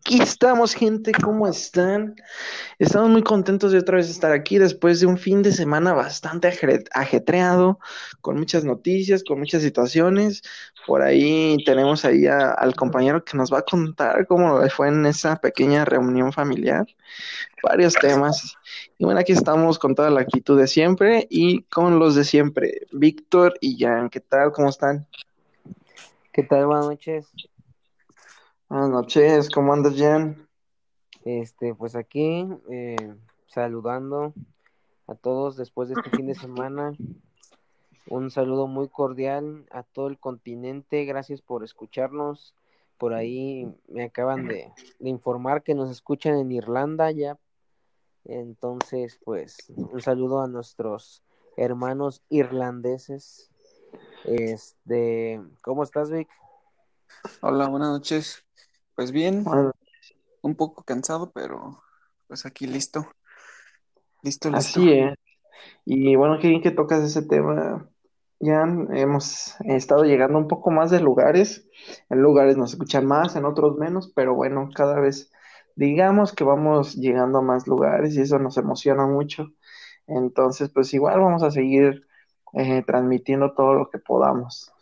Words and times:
Aquí 0.00 0.22
estamos, 0.22 0.72
gente, 0.72 1.12
¿cómo 1.12 1.46
están? 1.46 2.16
Estamos 2.78 3.10
muy 3.10 3.22
contentos 3.22 3.72
de 3.72 3.78
otra 3.78 3.96
vez 3.96 4.08
estar 4.08 4.32
aquí 4.32 4.56
después 4.56 5.00
de 5.00 5.06
un 5.06 5.18
fin 5.18 5.42
de 5.42 5.52
semana 5.52 5.92
bastante 5.92 6.50
ajetreado, 6.94 7.78
con 8.22 8.38
muchas 8.38 8.64
noticias, 8.64 9.22
con 9.22 9.38
muchas 9.38 9.60
situaciones. 9.60 10.40
Por 10.86 11.02
ahí 11.02 11.58
tenemos 11.66 12.06
ahí 12.06 12.26
al 12.26 12.74
compañero 12.74 13.22
que 13.22 13.36
nos 13.36 13.52
va 13.52 13.58
a 13.58 13.62
contar 13.62 14.26
cómo 14.26 14.66
fue 14.70 14.88
en 14.88 15.04
esa 15.04 15.36
pequeña 15.36 15.84
reunión 15.84 16.32
familiar, 16.32 16.86
varios 17.62 17.92
temas. 17.96 18.56
Y 18.96 19.04
bueno, 19.04 19.20
aquí 19.20 19.32
estamos 19.32 19.78
con 19.78 19.94
toda 19.94 20.08
la 20.08 20.22
actitud 20.22 20.58
de 20.58 20.68
siempre 20.68 21.26
y 21.28 21.64
con 21.64 21.98
los 21.98 22.14
de 22.14 22.24
siempre, 22.24 22.86
Víctor 22.92 23.58
y 23.60 23.78
Jan. 23.78 24.08
¿Qué 24.08 24.20
tal? 24.20 24.52
¿Cómo 24.52 24.70
están? 24.70 25.06
¿Qué 26.36 26.42
tal? 26.42 26.66
Buenas 26.66 26.84
noches. 26.84 27.32
Buenas 28.68 28.90
noches, 28.90 29.48
¿cómo 29.48 29.72
andas, 29.72 29.94
Jan? 29.96 30.46
Este, 31.24 31.74
pues 31.74 31.96
aquí, 31.96 32.46
eh, 32.68 33.14
saludando 33.46 34.34
a 35.06 35.14
todos 35.14 35.56
después 35.56 35.88
de 35.88 35.94
este 35.94 36.10
fin 36.10 36.26
de 36.26 36.34
semana. 36.34 36.92
Un 38.10 38.30
saludo 38.30 38.66
muy 38.66 38.90
cordial 38.90 39.64
a 39.70 39.82
todo 39.82 40.08
el 40.08 40.18
continente. 40.18 41.06
Gracias 41.06 41.40
por 41.40 41.64
escucharnos. 41.64 42.54
Por 42.98 43.14
ahí 43.14 43.74
me 43.88 44.04
acaban 44.04 44.46
de, 44.46 44.70
de 44.98 45.08
informar 45.08 45.62
que 45.62 45.74
nos 45.74 45.90
escuchan 45.90 46.36
en 46.36 46.52
Irlanda 46.52 47.10
ya. 47.12 47.38
Entonces, 48.26 49.18
pues, 49.24 49.72
un 49.74 50.02
saludo 50.02 50.42
a 50.42 50.48
nuestros 50.48 51.22
hermanos 51.56 52.22
irlandeses 52.28 53.50
este, 54.26 55.40
¿cómo 55.62 55.82
estás, 55.82 56.10
Vic? 56.10 56.28
Hola, 57.40 57.68
buenas 57.68 57.90
noches. 57.90 58.44
Pues 58.94 59.12
bien, 59.12 59.44
un 60.42 60.54
poco 60.56 60.82
cansado, 60.82 61.30
pero 61.32 61.82
pues 62.26 62.46
aquí 62.46 62.66
listo. 62.66 63.06
Listo, 64.22 64.50
listo. 64.50 64.80
Así 64.80 64.92
es. 64.92 65.14
Y 65.84 66.16
bueno, 66.16 66.38
qué 66.40 66.48
bien 66.48 66.62
que 66.62 66.70
tocas 66.70 67.02
ese 67.02 67.22
tema. 67.22 67.88
Ya 68.40 68.62
hemos 68.62 69.54
estado 69.60 70.04
llegando 70.04 70.38
un 70.38 70.48
poco 70.48 70.70
más 70.70 70.90
de 70.90 71.00
lugares. 71.00 71.68
En 72.10 72.20
lugares 72.20 72.56
nos 72.56 72.72
escuchan 72.72 73.06
más, 73.06 73.36
en 73.36 73.44
otros 73.44 73.76
menos, 73.76 74.12
pero 74.14 74.34
bueno, 74.34 74.68
cada 74.74 75.00
vez 75.00 75.30
digamos 75.76 76.32
que 76.32 76.44
vamos 76.44 76.96
llegando 76.96 77.38
a 77.38 77.42
más 77.42 77.66
lugares 77.66 78.16
y 78.16 78.22
eso 78.22 78.38
nos 78.38 78.56
emociona 78.56 79.06
mucho. 79.06 79.52
Entonces, 80.06 80.70
pues 80.70 80.92
igual 80.94 81.20
vamos 81.20 81.42
a 81.42 81.50
seguir 81.50 82.06
eh, 82.56 82.82
transmitiendo 82.86 83.52
todo 83.52 83.74
lo 83.74 83.90
que 83.90 83.98
podamos. 83.98 84.72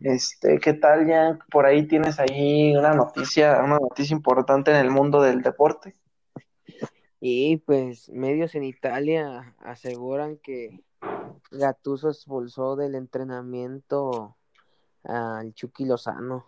Este, 0.00 0.58
¿qué 0.58 0.74
tal, 0.74 1.06
ya 1.06 1.38
Por 1.50 1.64
ahí 1.64 1.86
tienes 1.86 2.20
ahí 2.20 2.76
una 2.76 2.92
noticia, 2.92 3.62
una 3.62 3.78
noticia 3.78 4.14
importante 4.14 4.70
en 4.70 4.76
el 4.76 4.90
mundo 4.90 5.22
del 5.22 5.40
deporte. 5.40 5.94
Y 7.20 7.56
pues 7.58 8.10
medios 8.10 8.54
en 8.54 8.64
Italia 8.64 9.54
aseguran 9.60 10.36
que 10.36 10.84
Gattuso 11.50 12.10
expulsó 12.10 12.76
del 12.76 12.96
entrenamiento 12.96 14.36
al 15.04 15.54
Chucky 15.54 15.86
Lozano, 15.86 16.44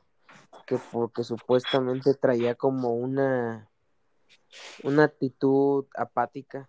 que 0.67 0.77
porque 0.93 1.25
supuestamente 1.25 2.13
traía 2.15 2.57
como 2.57 2.91
una 2.91 3.71
una 4.83 5.05
actitud 5.05 5.87
apática. 5.97 6.69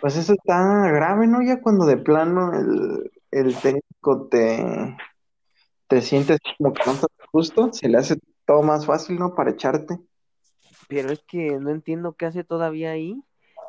Pues 0.00 0.16
eso 0.16 0.34
está 0.34 0.90
grave, 0.90 1.26
¿no? 1.26 1.42
Ya 1.42 1.60
cuando 1.60 1.86
de 1.86 1.96
plano 1.96 2.52
el, 2.52 3.10
el 3.30 3.54
técnico 3.56 4.28
te, 4.30 4.96
te 5.88 6.02
sientes 6.02 6.38
como 6.58 6.72
que 6.72 6.82
no 6.86 6.92
estás 6.92 7.10
justo, 7.32 7.72
se 7.72 7.88
le 7.88 7.98
hace 7.98 8.18
todo 8.44 8.62
más 8.62 8.86
fácil, 8.86 9.18
¿no? 9.18 9.34
Para 9.34 9.50
echarte. 9.50 9.98
Pero 10.88 11.10
es 11.10 11.20
que 11.26 11.58
no 11.58 11.70
entiendo 11.70 12.14
qué 12.14 12.26
hace 12.26 12.44
todavía 12.44 12.90
ahí. 12.90 13.20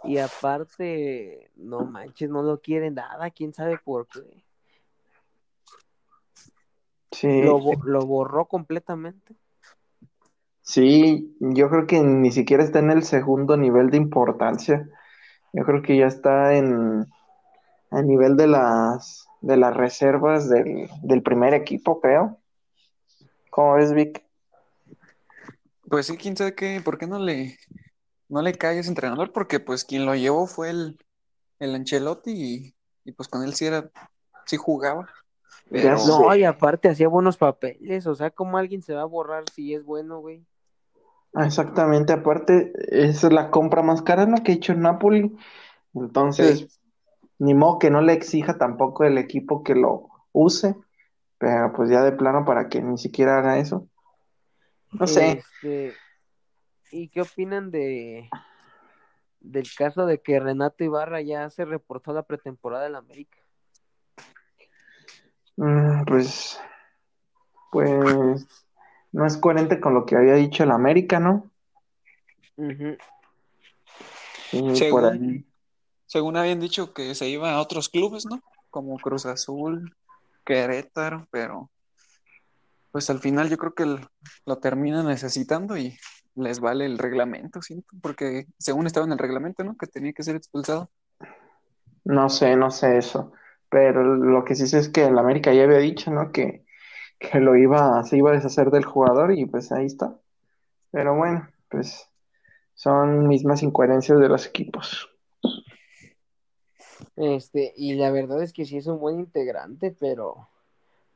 Y 0.04 0.20
aparte, 0.20 1.50
no 1.56 1.86
manches, 1.86 2.30
no 2.30 2.44
lo 2.44 2.62
quieren 2.62 2.94
nada, 2.96 3.32
quién 3.32 3.54
sabe 3.54 3.78
por 3.78 4.08
qué. 4.08 4.44
Sí. 7.12 7.42
Lo, 7.42 7.60
lo 7.84 8.06
borró 8.06 8.46
completamente. 8.46 9.36
Sí, 10.62 11.36
yo 11.40 11.70
creo 11.70 11.88
que 11.88 12.02
ni 12.02 12.32
siquiera 12.32 12.64
está 12.64 12.80
en 12.80 12.92
el 12.92 13.04
segundo 13.04 13.58
nivel 13.58 13.90
de 13.90 13.98
importancia. 13.98 14.88
Yo 15.58 15.64
creo 15.64 15.82
que 15.82 15.98
ya 15.98 16.06
está 16.06 16.54
en 16.54 17.08
a 17.90 18.02
nivel 18.04 18.38
de 18.38 18.46
las 18.46 19.26
de 19.42 19.58
las 19.58 19.76
reservas 19.76 20.48
del, 20.50 20.88
del 21.02 21.24
primer 21.24 21.56
equipo, 21.56 22.00
creo. 22.00 22.38
¿Cómo 23.50 23.74
ves, 23.74 23.92
Vic? 23.92 24.24
Pues 25.90 26.06
sí, 26.06 26.16
quién 26.16 26.38
sabe 26.38 26.54
qué, 26.54 26.80
¿por 26.86 27.00
qué 27.00 27.08
no 27.08 27.18
le 27.18 27.58
no 28.30 28.44
le 28.44 28.54
cae 28.54 28.78
ese 28.78 28.90
entrenador? 28.90 29.32
Porque 29.32 29.60
pues 29.60 29.84
quien 29.84 30.06
lo 30.06 30.14
llevó 30.14 30.46
fue 30.46 30.70
el, 30.70 31.04
el 31.58 31.74
Ancelotti 31.74 32.76
y, 33.04 33.12
pues 33.14 33.28
con 33.28 33.44
él 33.44 33.56
sí 33.56 33.66
era, 33.66 33.90
sí 34.46 34.58
jugaba. 34.58 35.10
No, 35.72 36.36
y 36.36 36.44
aparte 36.44 36.90
hacía 36.90 37.08
buenos 37.08 37.36
papeles, 37.36 38.06
o 38.06 38.14
sea, 38.14 38.30
¿cómo 38.30 38.60
alguien 38.60 38.84
se 38.84 38.94
va 38.94 39.02
a 39.02 39.06
borrar 39.06 39.46
si 39.56 39.74
es 39.74 39.84
bueno, 39.84 40.20
güey? 40.20 40.46
Ah, 41.40 41.46
exactamente, 41.46 42.14
aparte, 42.14 42.74
es 42.88 43.22
la 43.22 43.52
compra 43.52 43.84
más 43.84 44.02
cara, 44.02 44.26
¿no? 44.26 44.42
Que 44.44 44.54
ha 44.54 44.56
hecho 44.56 44.74
Napoli. 44.74 45.38
Entonces, 45.94 46.80
ni 47.38 47.54
modo 47.54 47.78
que 47.78 47.92
no 47.92 48.02
le 48.02 48.14
exija 48.14 48.58
tampoco 48.58 49.04
el 49.04 49.20
equipo 49.20 49.64
que 49.64 49.76
lo 49.76 50.10
use, 50.32 50.76
pero 51.38 51.74
pues 51.74 51.92
ya 51.92 52.02
de 52.02 52.14
plano 52.14 52.44
para 52.44 52.70
que 52.70 52.82
ni 52.82 52.98
siquiera 52.98 53.38
haga 53.38 53.60
eso. 53.60 53.88
No 54.94 55.06
sé. 55.06 55.44
Este, 55.62 55.94
¿Y 56.92 57.10
qué 57.10 57.22
opinan 57.22 57.70
de 57.70 58.28
del 59.40 59.68
caso 59.78 60.08
de 60.08 60.20
que 60.20 60.40
Renato 60.40 60.84
Ibarra 60.84 61.22
ya 61.22 61.52
se 61.52 61.66
reportó 61.66 62.14
la 62.14 62.24
pretemporada 62.24 62.86
del 62.86 62.96
América? 62.96 63.38
Mm, 65.56 66.04
pues, 66.06 66.60
pues 67.72 68.67
no 69.18 69.26
es 69.26 69.36
coherente 69.36 69.80
con 69.80 69.96
lo 69.96 70.06
que 70.06 70.16
había 70.16 70.36
dicho 70.36 70.64
el 70.64 70.70
América, 70.70 71.20
¿no? 71.20 71.50
según, 76.06 76.38
habían 76.38 76.60
dicho 76.60 76.94
que 76.94 77.16
se 77.16 77.28
iba 77.28 77.52
a 77.52 77.60
otros 77.60 77.90
clubes, 77.90 78.28
¿no? 78.28 78.44
Como 78.70 79.00
Cruz 79.00 79.26
Azul, 79.26 79.96
Querétaro, 80.46 81.28
pero 81.32 81.72
pues 82.92 83.10
al 83.10 83.18
final 83.18 83.50
yo 83.50 83.58
creo 83.58 83.74
que 83.74 84.00
lo 84.46 84.58
terminan 84.60 85.08
necesitando 85.08 85.76
y 85.78 85.98
les 86.36 86.60
vale 86.60 86.86
el 86.86 87.00
reglamento, 87.00 87.64
siento, 87.64 87.88
porque 88.04 88.46
según 88.60 88.86
estaba 88.86 89.08
en 89.08 89.14
el 89.14 89.18
reglamento, 89.18 89.64
¿no? 89.64 89.76
Que 89.78 89.88
tenía 89.88 90.14
que 90.14 90.22
ser 90.22 90.36
expulsado. 90.36 90.92
No 92.06 92.30
sé, 92.30 92.56
no 92.56 92.70
sé 92.70 93.00
eso, 93.00 93.32
pero 93.68 94.04
lo 94.04 94.46
que 94.46 94.54
sí 94.54 94.68
sé 94.68 94.78
es 94.78 94.90
que 94.90 95.06
el 95.06 95.18
América 95.18 95.52
ya 95.54 95.64
había 95.64 95.80
dicho, 95.80 96.12
¿no? 96.12 96.32
Que 96.32 96.67
que 97.20 97.40
lo 97.40 97.56
iba, 97.56 98.04
se 98.04 98.18
iba 98.18 98.32
a 98.32 98.34
deshacer 98.34 98.72
del 98.72 98.86
jugador 98.86 99.32
y 99.32 99.46
pues 99.46 99.72
ahí 99.72 99.86
está. 99.86 100.16
Pero 100.92 101.16
bueno, 101.16 101.48
pues 101.70 102.10
son 102.74 103.28
mismas 103.28 103.64
incoherencias 103.64 104.20
de 104.20 104.30
los 104.30 104.46
equipos. 104.46 105.10
Este, 107.16 107.74
y 107.76 107.96
la 107.96 108.12
verdad 108.12 108.42
es 108.44 108.54
que 108.54 108.66
sí 108.66 108.78
es 108.78 108.88
un 108.88 109.00
buen 109.00 109.20
integrante, 109.20 109.96
pero 110.00 110.48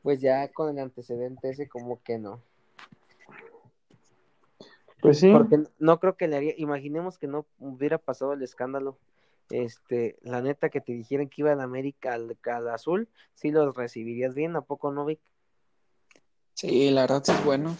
pues 0.01 0.19
ya 0.19 0.51
con 0.51 0.69
el 0.69 0.79
antecedente 0.79 1.49
ese 1.49 1.69
como 1.69 2.01
que 2.01 2.17
no. 2.17 2.41
Pues 5.01 5.19
sí. 5.19 5.31
Porque 5.31 5.63
no 5.79 5.99
creo 5.99 6.15
que 6.15 6.27
le 6.27 6.37
haría, 6.37 6.53
imaginemos 6.57 7.17
que 7.17 7.27
no 7.27 7.45
hubiera 7.59 7.97
pasado 7.97 8.33
el 8.33 8.41
escándalo. 8.41 8.97
Este, 9.49 10.17
la 10.21 10.41
neta 10.41 10.69
que 10.69 10.81
te 10.81 10.93
dijeran 10.93 11.27
que 11.27 11.41
iba 11.41 11.51
en 11.51 11.59
América 11.59 12.13
al, 12.13 12.37
al 12.45 12.69
azul, 12.69 13.09
sí 13.33 13.51
los 13.51 13.75
recibirías 13.75 14.33
bien, 14.33 14.55
¿a 14.55 14.61
poco 14.61 14.91
no, 14.91 15.05
Vic? 15.05 15.19
Sí, 16.61 16.91
la 16.91 17.01
verdad 17.01 17.23
es 17.27 17.43
bueno. 17.43 17.75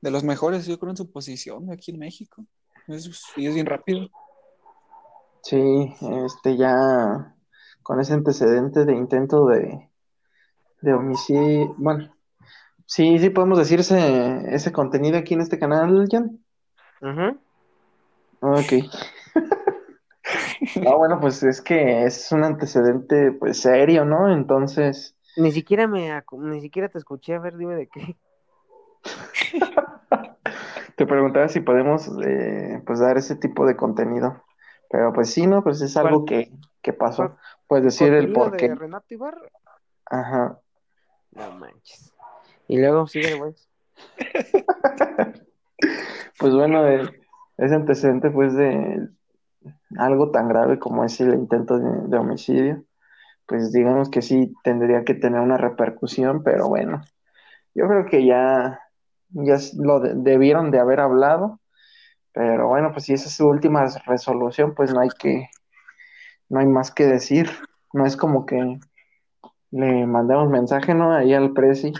De 0.00 0.10
los 0.10 0.24
mejores, 0.24 0.66
yo 0.66 0.80
creo, 0.80 0.90
en 0.90 0.96
su 0.96 1.12
posición 1.12 1.70
aquí 1.70 1.92
en 1.92 2.00
México. 2.00 2.44
Es, 2.88 3.22
y 3.36 3.46
es 3.46 3.54
bien 3.54 3.66
rápido. 3.66 4.08
Sí, 5.44 5.94
este 6.26 6.56
ya 6.56 7.36
con 7.84 8.00
ese 8.00 8.14
antecedente 8.14 8.84
de 8.84 8.96
intento 8.96 9.46
de, 9.46 9.88
de 10.80 10.92
homicidio. 10.92 11.72
Bueno, 11.78 12.12
sí, 12.84 13.20
sí 13.20 13.30
podemos 13.30 13.58
decir 13.58 13.78
ese, 13.78 14.72
contenido 14.72 15.16
aquí 15.16 15.34
en 15.34 15.42
este 15.42 15.60
canal, 15.60 16.08
Jan. 16.10 16.44
Ajá. 17.00 17.36
Ok. 18.40 18.72
no, 20.82 20.98
bueno, 20.98 21.20
pues 21.20 21.44
es 21.44 21.62
que 21.62 22.06
es 22.06 22.32
un 22.32 22.42
antecedente 22.42 23.30
pues 23.30 23.60
serio, 23.60 24.04
¿no? 24.04 24.32
Entonces, 24.32 25.16
ni 25.36 25.52
siquiera 25.52 25.86
me 25.86 26.22
ni 26.38 26.60
siquiera 26.60 26.88
te 26.88 26.98
escuché, 26.98 27.34
a 27.34 27.38
ver, 27.38 27.56
dime 27.56 27.74
de 27.74 27.88
qué. 27.88 28.16
te 30.96 31.06
preguntaba 31.06 31.48
si 31.48 31.60
podemos 31.60 32.10
eh, 32.24 32.82
pues 32.86 33.00
dar 33.00 33.16
ese 33.16 33.36
tipo 33.36 33.66
de 33.66 33.76
contenido. 33.76 34.42
Pero 34.90 35.12
pues 35.12 35.30
sí, 35.30 35.46
¿no? 35.46 35.62
Pues 35.62 35.80
es 35.80 35.96
algo 35.96 36.24
que, 36.26 36.52
que 36.82 36.92
pasó. 36.92 37.36
Puedes 37.66 37.84
decir 37.86 38.12
el 38.12 38.32
por 38.32 38.56
qué. 38.56 38.74
Renato 38.74 39.14
Ibarra? 39.14 39.40
Ajá. 40.04 40.58
No 41.30 41.52
manches. 41.52 42.12
Y 42.68 42.78
luego 42.78 43.06
sigue 43.06 43.34
güey. 43.34 43.54
pues 46.38 46.54
bueno, 46.54 46.86
ese 47.56 47.74
antecedente 47.74 48.30
pues 48.30 48.54
de 48.54 49.08
algo 49.98 50.30
tan 50.30 50.48
grave 50.48 50.78
como 50.78 51.04
es 51.04 51.20
el 51.20 51.34
intento 51.34 51.78
de, 51.78 52.16
homicidio, 52.16 52.82
pues 53.52 53.70
digamos 53.70 54.08
que 54.08 54.22
sí 54.22 54.54
tendría 54.64 55.04
que 55.04 55.12
tener 55.12 55.38
una 55.38 55.58
repercusión, 55.58 56.42
pero 56.42 56.68
bueno, 56.68 57.02
yo 57.74 57.86
creo 57.86 58.06
que 58.06 58.24
ya, 58.24 58.80
ya 59.28 59.56
lo 59.76 60.00
debieron 60.00 60.70
de 60.70 60.78
haber 60.78 61.00
hablado, 61.00 61.60
pero 62.32 62.68
bueno, 62.68 62.92
pues 62.92 63.04
si 63.04 63.12
esa 63.12 63.28
es 63.28 63.34
su 63.34 63.46
última 63.46 63.84
resolución, 64.06 64.74
pues 64.74 64.94
no 64.94 65.00
hay 65.00 65.10
que, 65.18 65.50
no 66.48 66.60
hay 66.60 66.66
más 66.66 66.90
que 66.90 67.04
decir, 67.04 67.50
no 67.92 68.06
es 68.06 68.16
como 68.16 68.46
que 68.46 68.80
le 69.70 70.06
mandemos 70.06 70.48
mensaje, 70.48 70.94
¿no? 70.94 71.12
Ahí 71.12 71.34
al 71.34 71.52
Prezi. 71.52 71.92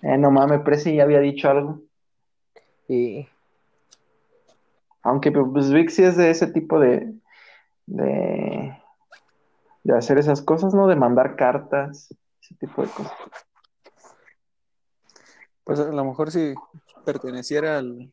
Eh, 0.00 0.16
no 0.16 0.30
mames, 0.30 0.62
Prezi 0.62 0.94
ya 0.94 1.02
había 1.02 1.20
dicho 1.20 1.50
algo. 1.50 1.82
Sí. 2.86 3.28
Aunque 5.02 5.30
pues 5.30 5.70
Vic 5.70 5.90
sí 5.90 6.04
es 6.04 6.16
de 6.16 6.30
ese 6.30 6.46
tipo 6.46 6.80
de, 6.80 7.12
de, 7.84 8.79
de 9.82 9.96
hacer 9.96 10.18
esas 10.18 10.42
cosas, 10.42 10.74
¿no? 10.74 10.86
De 10.86 10.96
mandar 10.96 11.36
cartas, 11.36 12.14
ese 12.40 12.54
tipo 12.56 12.82
de 12.82 12.88
cosas. 12.88 13.12
Pues 15.64 15.80
a 15.80 15.92
lo 15.92 16.04
mejor 16.04 16.30
si 16.30 16.54
perteneciera 17.04 17.78
al, 17.78 18.12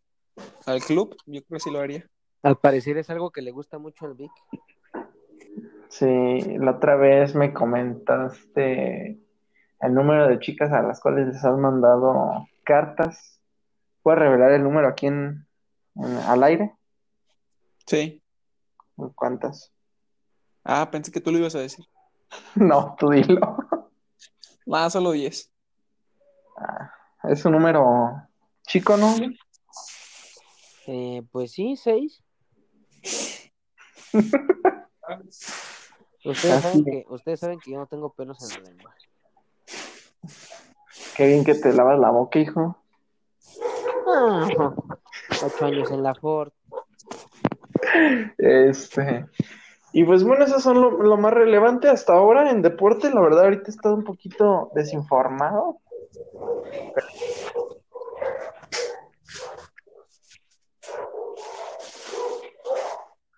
al 0.65 0.81
club, 0.81 1.15
yo 1.25 1.43
creo 1.43 1.57
que 1.57 1.59
sí 1.59 1.71
lo 1.71 1.79
haría. 1.79 2.07
Al 2.43 2.57
parecer 2.57 2.97
es 2.97 3.09
algo 3.09 3.31
que 3.31 3.41
le 3.41 3.51
gusta 3.51 3.77
mucho 3.79 4.05
al 4.05 4.13
Vic. 4.13 4.31
Sí, 5.89 6.57
la 6.59 6.71
otra 6.71 6.95
vez 6.95 7.33
me 7.33 7.53
comentaste 7.53 9.19
el 9.79 9.93
número 9.93 10.27
de 10.27 10.39
chicas 10.39 10.71
a 10.71 10.81
las 10.81 10.99
cuales 10.99 11.27
les 11.27 11.43
has 11.43 11.57
mandado 11.57 12.47
cartas. 12.63 13.41
¿Puedes 14.03 14.19
revelar 14.19 14.51
el 14.51 14.63
número 14.63 14.87
aquí 14.87 15.07
en, 15.07 15.45
al 15.95 16.43
aire? 16.43 16.75
Sí. 17.85 18.21
¿Cuántas? 19.15 19.73
Ah, 20.69 20.91
pensé 20.91 21.13
que 21.13 21.21
tú 21.21 21.31
lo 21.31 21.37
ibas 21.37 21.55
a 21.55 21.59
decir. 21.59 21.85
no, 22.55 22.93
tú 22.99 23.09
dilo. 23.09 23.55
Más, 24.65 24.91
solo 24.91 25.11
10. 25.11 25.49
Ah, 26.57 26.91
es 27.23 27.45
un 27.45 27.53
número 27.53 28.21
chico, 28.67 28.97
¿no? 28.97 29.15
Eh, 30.87 31.23
pues 31.31 31.53
sí, 31.53 31.77
6. 31.77 32.21
Ustedes 36.25 36.61
saben, 36.61 36.83
que, 36.83 37.05
ustedes 37.07 37.39
saben 37.39 37.59
que 37.61 37.71
yo 37.71 37.77
no 37.77 37.87
tengo 37.87 38.11
pelos 38.11 38.43
en 38.43 38.61
la 38.61 38.69
lengua. 38.69 38.93
Qué 41.15 41.27
bien 41.27 41.45
que 41.45 41.55
te 41.55 41.71
lavas 41.71 41.97
la 41.97 42.09
boca, 42.09 42.39
hijo. 42.39 42.77
Ah, 44.05 44.49
ocho 45.41 45.65
años 45.65 45.89
en 45.91 46.03
la 46.03 46.13
Ford. 46.15 46.51
Este. 48.37 49.25
Y 49.97 50.05
pues 50.05 50.23
bueno, 50.23 50.45
eso 50.45 50.59
son 50.59 50.79
lo, 50.79 51.17
más 51.17 51.33
relevante 51.33 51.89
hasta 51.89 52.13
ahora 52.13 52.51
en 52.51 52.61
deporte. 52.61 53.09
La 53.09 53.19
verdad, 53.19 53.45
ahorita 53.45 53.63
he 53.65 53.69
estado 53.71 53.95
un 53.95 54.03
poquito 54.03 54.69
desinformado. 54.75 55.79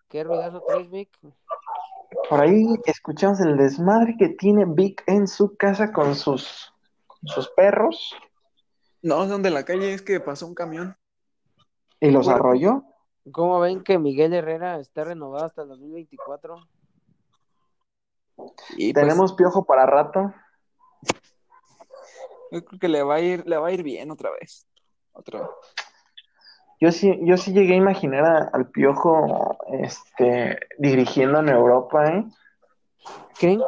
¿Qué 0.10 0.22
ruidazo 0.22 0.62
traes, 0.68 0.92
Vic? 0.92 1.18
Por 2.30 2.42
ahí 2.42 2.66
escuchamos 2.84 3.40
el 3.40 3.56
desmadre 3.56 4.18
que 4.20 4.28
tiene 4.28 4.66
Vic 4.68 5.02
en 5.08 5.30
su 5.30 5.56
casa 5.56 5.94
con 5.94 6.14
sus, 6.14 6.74
sus 7.24 7.48
perros. 7.52 8.14
No, 9.02 9.26
son 9.30 9.44
de 9.44 9.52
la 9.52 9.64
calle, 9.64 9.94
es 9.94 10.02
que 10.02 10.20
pasó 10.20 10.46
un 10.46 10.56
camión. 10.56 10.98
¿Y 12.02 12.12
los 12.12 12.28
arrolló? 12.28 12.84
¿Cómo 13.32 13.60
ven 13.60 13.84
que 13.84 14.00
Miguel 14.00 14.34
Herrera 14.34 14.80
está 14.80 15.04
renovado 15.04 15.46
hasta 15.46 15.64
el 15.64 15.70
2024? 15.70 16.56
Y 18.78 18.94
pues, 18.94 19.06
tenemos 19.06 19.34
piojo 19.34 19.66
para 19.66 19.86
rato. 19.86 20.34
Yo 22.52 22.66
creo 22.66 22.80
que 22.80 22.88
le 22.88 23.04
va 23.04 23.16
a 23.16 23.20
ir, 23.20 23.46
le 23.48 23.58
va 23.58 23.68
a 23.68 23.72
ir 23.72 23.84
bien 23.84 24.12
otra 24.12 24.32
vez. 24.32 24.68
Otra 25.12 25.42
vez. 25.42 25.50
Yo 26.82 26.92
sí, 26.92 27.20
yo 27.24 27.36
sí 27.36 27.52
llegué 27.52 27.74
a 27.74 27.78
imaginar 27.78 28.50
al 28.54 28.70
Piojo 28.70 29.58
este, 29.68 30.58
dirigiendo 30.78 31.40
en 31.40 31.50
Europa, 31.50 32.06
¿eh? 32.08 32.26
¿Creen, 33.38 33.62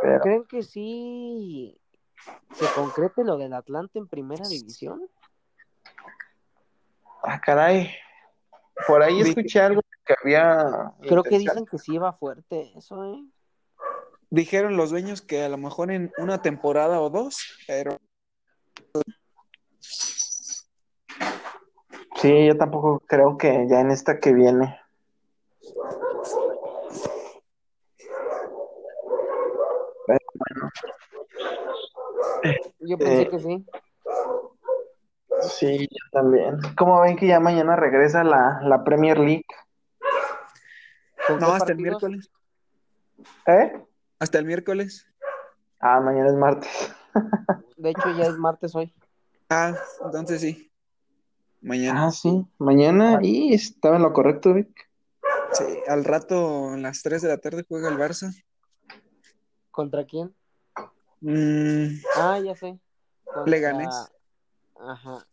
que 0.50 0.64
sí 0.64 1.78
se 2.54 2.66
concrete 2.74 3.24
lo 3.24 3.38
del 3.38 3.54
Atlante 3.54 4.00
en 4.00 4.08
primera 4.08 4.48
división? 4.48 5.02
Ah, 7.24 7.40
caray. 7.42 7.92
Por 8.88 9.04
ahí 9.04 9.22
escuché 9.22 9.60
algo 9.60 9.82
que 10.06 10.16
había. 10.22 10.94
Creo 11.02 11.24
que 11.24 11.40
dicen 11.40 11.66
que 11.66 11.78
sí 11.78 11.96
iba 11.96 12.14
fuerte 12.14 12.72
eso, 12.76 13.04
¿eh? 13.06 13.24
Dijeron 14.30 14.78
los 14.78 14.92
dueños 14.92 15.22
que 15.22 15.44
a 15.44 15.50
lo 15.50 15.58
mejor 15.58 15.92
en 15.92 16.12
una 16.18 16.42
temporada 16.42 17.02
o 17.02 17.10
dos, 17.10 17.38
pero 17.68 17.98
Sí, 22.22 22.46
yo 22.46 22.56
tampoco 22.56 23.02
creo 23.08 23.36
que 23.36 23.66
ya 23.68 23.82
en 23.82 23.90
esta 23.90 24.20
que 24.20 24.32
viene. 24.32 24.80
bueno. 30.08 30.70
Yo 32.80 32.98
pensé 33.00 33.28
que 33.28 33.40
sí. 33.40 33.66
Sí, 35.42 35.88
yo 35.90 36.06
también. 36.12 36.58
¿Cómo 36.78 37.02
ven 37.02 37.18
que 37.18 37.28
ya 37.28 37.40
mañana 37.40 37.76
regresa 37.76 38.24
la, 38.24 38.62
la 38.64 38.84
Premier 38.84 39.20
League? 39.20 39.46
No, 41.40 41.54
hasta 41.54 41.72
el 41.72 41.78
miércoles. 41.78 42.30
¿Eh? 43.46 43.86
Hasta 44.20 44.40
el 44.40 44.46
miércoles. 44.46 45.08
Ah, 45.80 46.00
mañana 46.00 46.30
es 46.30 46.36
martes. 46.36 46.94
De 47.78 47.90
hecho, 47.90 48.10
ya 48.18 48.26
es 48.26 48.38
martes 48.38 48.76
hoy. 48.76 48.94
Ah, 49.50 49.74
entonces 50.06 50.42
sí. 50.42 50.72
Mañana. 51.62 52.08
Ah, 52.08 52.12
sí, 52.12 52.46
mañana 52.58 53.20
y 53.22 53.54
estaba 53.54 53.98
en 53.98 54.02
lo 54.02 54.14
correcto, 54.14 54.54
Vic. 54.54 54.90
Sí, 55.54 55.66
al 55.88 56.06
rato, 56.06 56.70
a 56.72 56.78
las 56.78 57.04
3 57.04 57.22
de 57.22 57.28
la 57.28 57.38
tarde, 57.38 57.66
juega 57.68 57.90
el 57.90 57.98
Barça. 57.98 58.34
¿Contra 59.70 60.06
quién? 60.06 60.34
Mm. 61.20 62.02
Ah, 62.16 62.40
ya 62.40 62.56
sé. 62.56 62.80
Leganés. 63.46 64.12
Ajá. 64.80 65.28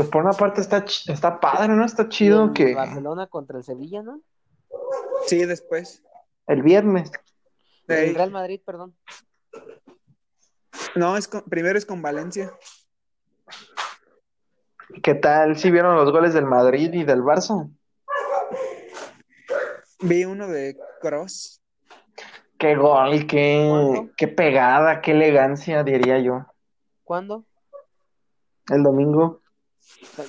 Pues 0.00 0.08
por 0.08 0.24
una 0.24 0.32
parte 0.32 0.62
está, 0.62 0.82
está 1.08 1.40
padre, 1.40 1.74
¿no? 1.74 1.84
Está 1.84 2.08
chido 2.08 2.54
que. 2.54 2.74
Barcelona 2.74 3.26
contra 3.26 3.58
el 3.58 3.64
Sevilla, 3.64 4.02
¿no? 4.02 4.22
Sí, 5.26 5.44
después. 5.44 6.02
El 6.46 6.62
viernes. 6.62 7.12
El 7.86 8.14
Real 8.14 8.30
Madrid, 8.30 8.62
perdón. 8.64 8.96
No, 10.96 11.18
es 11.18 11.28
primero 11.50 11.76
es 11.76 11.84
con 11.84 12.00
Valencia. 12.00 12.50
¿Qué 15.02 15.14
tal? 15.16 15.58
¿Sí 15.58 15.70
vieron 15.70 15.94
los 15.96 16.10
goles 16.10 16.32
del 16.32 16.46
Madrid 16.46 16.94
y 16.94 17.04
del 17.04 17.20
Barça? 17.20 17.70
Vi 20.00 20.24
uno 20.24 20.48
de 20.48 20.78
Cross. 21.02 21.60
Qué 22.56 22.74
gol, 22.74 23.26
qué, 23.26 24.08
qué 24.16 24.28
pegada, 24.28 25.02
qué 25.02 25.10
elegancia, 25.10 25.84
diría 25.84 26.18
yo. 26.20 26.46
¿Cuándo? 27.04 27.44
El 28.70 28.82
domingo. 28.82 29.39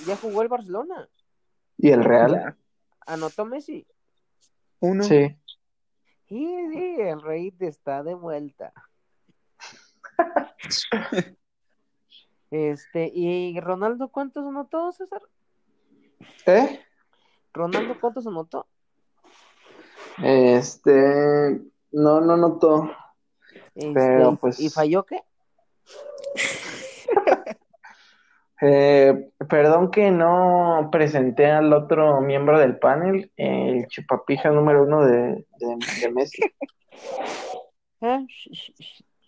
Ya 0.06 0.16
jugó 0.16 0.42
el 0.42 0.48
Barcelona. 0.48 1.08
¿Y 1.78 1.90
el 1.90 2.04
Real? 2.04 2.56
¿Anotó 3.06 3.44
Messi? 3.44 3.86
Uno. 4.80 5.02
Sí. 5.04 5.36
Sí, 6.28 6.68
sí, 6.72 6.96
el 6.98 7.20
rey 7.20 7.54
está 7.60 8.02
de 8.02 8.14
vuelta. 8.14 8.72
Este, 12.50 13.10
¿y 13.14 13.58
Ronaldo 13.60 14.08
cuántos 14.08 14.44
anotó, 14.44 14.92
César? 14.92 15.22
¿Eh? 16.44 16.84
¿Ronaldo 17.54 17.98
cuántos 17.98 18.26
anotó? 18.26 18.66
Este, 20.22 21.62
no, 21.92 22.20
no 22.20 22.34
anotó. 22.34 22.90
Este, 23.74 23.92
pero 23.94 24.36
pues. 24.36 24.60
¿Y 24.60 24.68
falló 24.68 25.04
qué? 25.04 25.22
Eh, 28.64 29.32
perdón 29.48 29.90
que 29.90 30.12
no 30.12 30.88
presenté 30.92 31.46
al 31.46 31.72
otro 31.72 32.20
miembro 32.20 32.60
del 32.60 32.78
panel, 32.78 33.32
el 33.36 33.88
chupapija 33.88 34.50
número 34.50 34.84
uno 34.84 35.04
de, 35.04 35.44
de, 35.58 36.10
Messi. 36.12 36.42
¿Eh? 38.00 38.26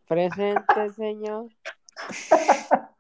Presente, 0.07 0.91
señor. 0.97 1.49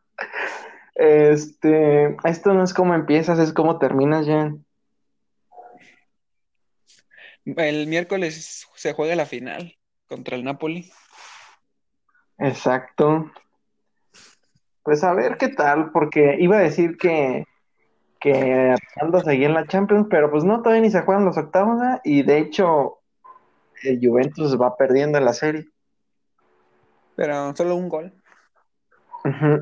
Este, 0.96 2.16
esto 2.22 2.54
no 2.54 2.62
es 2.62 2.72
como 2.72 2.94
empiezas, 2.94 3.40
es 3.40 3.52
como 3.52 3.80
terminas 3.80 4.26
ya. 4.26 4.54
El 7.44 7.88
miércoles 7.88 8.68
se 8.76 8.92
juega 8.92 9.16
la 9.16 9.26
final 9.26 9.76
contra 10.06 10.36
el 10.36 10.44
Napoli. 10.44 10.92
Exacto. 12.38 13.32
Pues 14.84 15.02
a 15.02 15.14
ver 15.14 15.38
qué 15.38 15.48
tal, 15.48 15.90
porque 15.90 16.36
iba 16.38 16.58
a 16.58 16.60
decir 16.60 16.98
que, 16.98 17.46
que 18.20 18.74
andas 19.00 19.26
ahí 19.26 19.44
en 19.44 19.54
la 19.54 19.66
Champions, 19.66 20.06
pero 20.10 20.30
pues 20.30 20.44
no, 20.44 20.62
todavía 20.62 20.82
ni 20.82 20.90
se 20.90 21.00
juegan 21.00 21.24
los 21.24 21.38
octavos, 21.38 21.82
¿eh? 21.82 22.00
y 22.04 22.22
de 22.22 22.38
hecho 22.38 22.98
el 23.82 23.98
Juventus 24.06 24.60
va 24.60 24.76
perdiendo 24.76 25.18
en 25.18 25.24
la 25.24 25.32
serie. 25.32 25.66
Pero 27.16 27.54
solo 27.56 27.76
un 27.76 27.88
gol. 27.88 28.12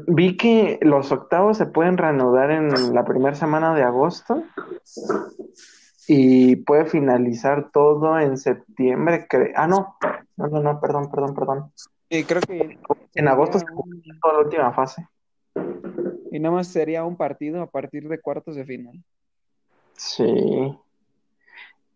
Vi 0.08 0.36
que 0.36 0.80
los 0.82 1.12
octavos 1.12 1.56
se 1.56 1.66
pueden 1.66 1.96
reanudar 1.96 2.50
en 2.50 2.92
la 2.92 3.04
primera 3.04 3.36
semana 3.36 3.74
de 3.74 3.84
agosto 3.84 4.42
y 6.08 6.56
puede 6.56 6.86
finalizar 6.86 7.70
todo 7.70 8.18
en 8.18 8.38
septiembre. 8.38 9.28
Ah, 9.54 9.68
no, 9.68 9.96
no, 10.36 10.48
no, 10.48 10.60
no, 10.60 10.80
perdón, 10.80 11.10
perdón, 11.10 11.34
perdón. 11.34 11.72
Y 12.14 12.24
creo 12.24 12.42
que 12.42 12.78
en 13.14 13.28
agosto 13.28 13.58
se 13.58 13.64
toda 14.20 14.34
la 14.34 14.40
última 14.40 14.70
fase. 14.74 15.08
Y 16.30 16.38
nada 16.38 16.56
más 16.56 16.68
sería 16.68 17.04
un 17.04 17.16
partido 17.16 17.62
a 17.62 17.70
partir 17.70 18.06
de 18.06 18.20
cuartos 18.20 18.54
de 18.54 18.66
final. 18.66 19.02
Sí. 19.94 20.76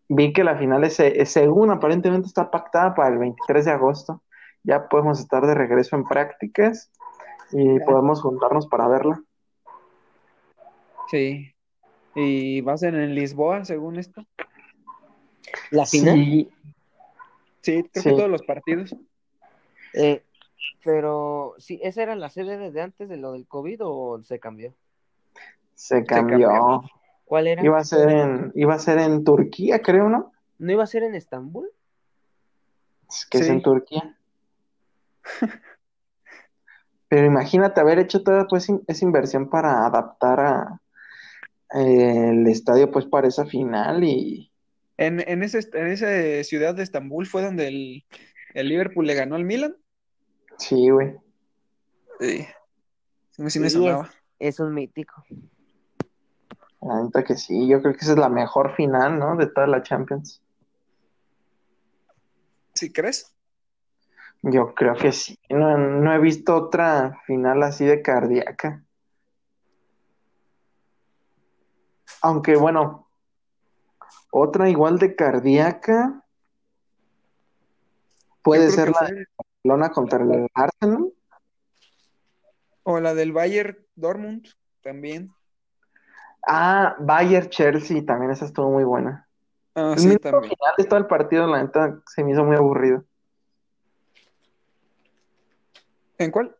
Vi 0.09 0.33
que 0.33 0.43
la 0.43 0.57
final 0.57 0.83
es, 0.83 0.95
según 1.29 1.69
aparentemente 1.69 2.25
está 2.25 2.49
pactada 2.49 2.95
para 2.95 3.09
el 3.09 3.19
23 3.19 3.65
de 3.65 3.71
agosto. 3.71 4.23
Ya 4.63 4.89
podemos 4.89 5.19
estar 5.19 5.45
de 5.45 5.53
regreso 5.53 5.95
en 5.95 6.03
prácticas 6.03 6.91
y 7.51 7.79
podemos 7.81 8.19
juntarnos 8.23 8.65
para 8.65 8.87
verla. 8.87 9.23
Sí. 11.11 11.53
¿Y 12.15 12.61
va 12.61 12.73
a 12.73 12.77
ser 12.77 12.95
en 12.95 13.13
Lisboa, 13.13 13.65
según 13.65 13.99
esto? 13.99 14.25
¿La 15.69 15.85
final? 15.85 16.15
Sí, 16.15 16.49
sí 17.61 17.83
creo 17.93 18.03
que 18.03 18.09
todos 18.13 18.31
los 18.31 18.41
partidos. 18.41 18.95
Eh, 19.97 20.23
pero, 20.83 21.55
sí, 21.57 21.79
¿esa 21.83 22.03
era 22.03 22.15
la 22.15 22.29
sede 22.29 22.57
desde 22.57 22.81
antes 22.81 23.09
de 23.09 23.17
lo 23.17 23.33
del 23.33 23.47
COVID 23.47 23.79
o 23.83 24.21
se 24.23 24.39
cambió? 24.39 24.73
Se 25.75 26.03
cambió. 26.03 26.81
¿Cuál 27.25 27.47
era? 27.47 27.63
Iba 27.63 27.79
a 27.79 27.83
ser 27.83 28.09
en, 28.09 28.51
iba 28.55 28.73
a 28.73 28.79
ser 28.79 28.99
en 28.99 29.23
Turquía, 29.23 29.81
creo, 29.81 30.07
¿no? 30.09 30.31
¿No 30.59 30.71
iba 30.71 30.83
a 30.83 30.87
ser 30.87 31.03
en 31.03 31.15
Estambul? 31.15 31.69
Es 33.09 33.25
que 33.25 33.39
es 33.39 33.49
en 33.49 33.61
Turquía. 33.61 34.17
Pero 37.09 37.25
imagínate 37.25 37.79
haber 37.79 37.99
hecho 37.99 38.23
toda 38.23 38.47
pues, 38.47 38.67
esa 38.87 39.05
inversión 39.05 39.49
para 39.49 39.85
adaptar 39.85 40.39
a, 40.39 40.81
eh, 41.73 42.29
el 42.29 42.47
estadio 42.47 42.91
pues 42.91 43.05
para 43.05 43.27
esa 43.27 43.45
final 43.45 44.03
y... 44.03 44.51
En, 44.97 45.19
en, 45.27 45.43
ese, 45.43 45.59
en 45.73 45.87
esa 45.87 46.43
ciudad 46.43 46.73
de 46.73 46.81
Estambul 46.81 47.27
fue 47.27 47.43
donde 47.43 47.67
el, 47.67 48.05
el 48.55 48.69
Liverpool 48.69 49.05
le 49.05 49.13
ganó 49.13 49.35
al 49.35 49.45
Milan. 49.45 49.75
Sí, 50.57 50.89
güey. 50.89 51.15
Sí. 52.19 52.47
Sí, 53.31 53.59
me 53.59 53.69
sonaba. 53.69 54.09
Es, 54.39 54.59
un 54.59 54.73
mítico. 54.73 55.23
La 56.81 57.03
neta 57.03 57.23
que 57.23 57.35
sí, 57.35 57.67
yo 57.67 57.81
creo 57.81 57.93
que 57.93 58.01
esa 58.01 58.13
es 58.13 58.17
la 58.17 58.29
mejor 58.29 58.75
final, 58.75 59.19
¿no? 59.19 59.35
De 59.35 59.47
toda 59.47 59.67
la 59.67 59.83
Champions. 59.83 60.41
¿Sí 62.73 62.91
crees? 62.91 63.35
Yo 64.43 64.73
creo 64.75 64.95
que 64.95 65.11
sí. 65.11 65.39
No, 65.49 65.77
no 65.77 66.13
he 66.13 66.19
visto 66.19 66.55
otra 66.55 67.21
final 67.25 67.63
así 67.63 67.85
de 67.85 68.01
cardíaca. 68.01 68.83
Aunque 72.21 72.55
bueno, 72.55 73.07
otra 74.31 74.69
igual 74.69 74.99
de 74.99 75.15
cardíaca 75.15 76.23
puede 78.41 78.69
ser 78.71 78.89
la 78.89 79.09
Barcelona 79.67 79.89
contra 79.89 80.23
el 80.23 80.47
Arsenal. 80.53 81.13
O 82.83 82.99
la 82.99 83.13
del 83.13 83.33
Bayern 83.33 83.77
Dortmund 83.95 84.47
también. 84.81 85.29
Ah, 86.47 86.95
Bayern 86.99 87.49
Chelsea 87.49 88.05
también 88.05 88.31
esa 88.31 88.45
estuvo 88.45 88.71
muy 88.71 88.85
buena. 88.85 89.27
Ah, 89.75 89.93
el 89.97 89.99
sí, 89.99 90.17
también. 90.17 90.43
final 90.43 90.73
de 90.77 90.83
todo 90.85 90.99
el 90.99 91.07
partido, 91.07 91.47
la 91.47 91.61
neta, 91.61 92.01
se 92.05 92.23
me 92.23 92.31
hizo 92.31 92.45
muy 92.45 92.55
aburrido. 92.55 93.03
¿En 96.17 96.31
cuál? 96.31 96.55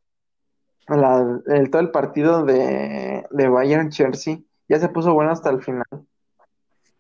La, 0.90 1.42
el, 1.48 1.70
todo 1.70 1.82
el 1.82 1.92
partido 1.92 2.44
de, 2.44 3.26
de 3.30 3.48
Bayern 3.48 3.90
Chelsea 3.90 4.40
ya 4.68 4.80
se 4.80 4.90
puso 4.90 5.14
bueno 5.14 5.32
hasta 5.32 5.50
el 5.50 5.62
final. 5.64 5.86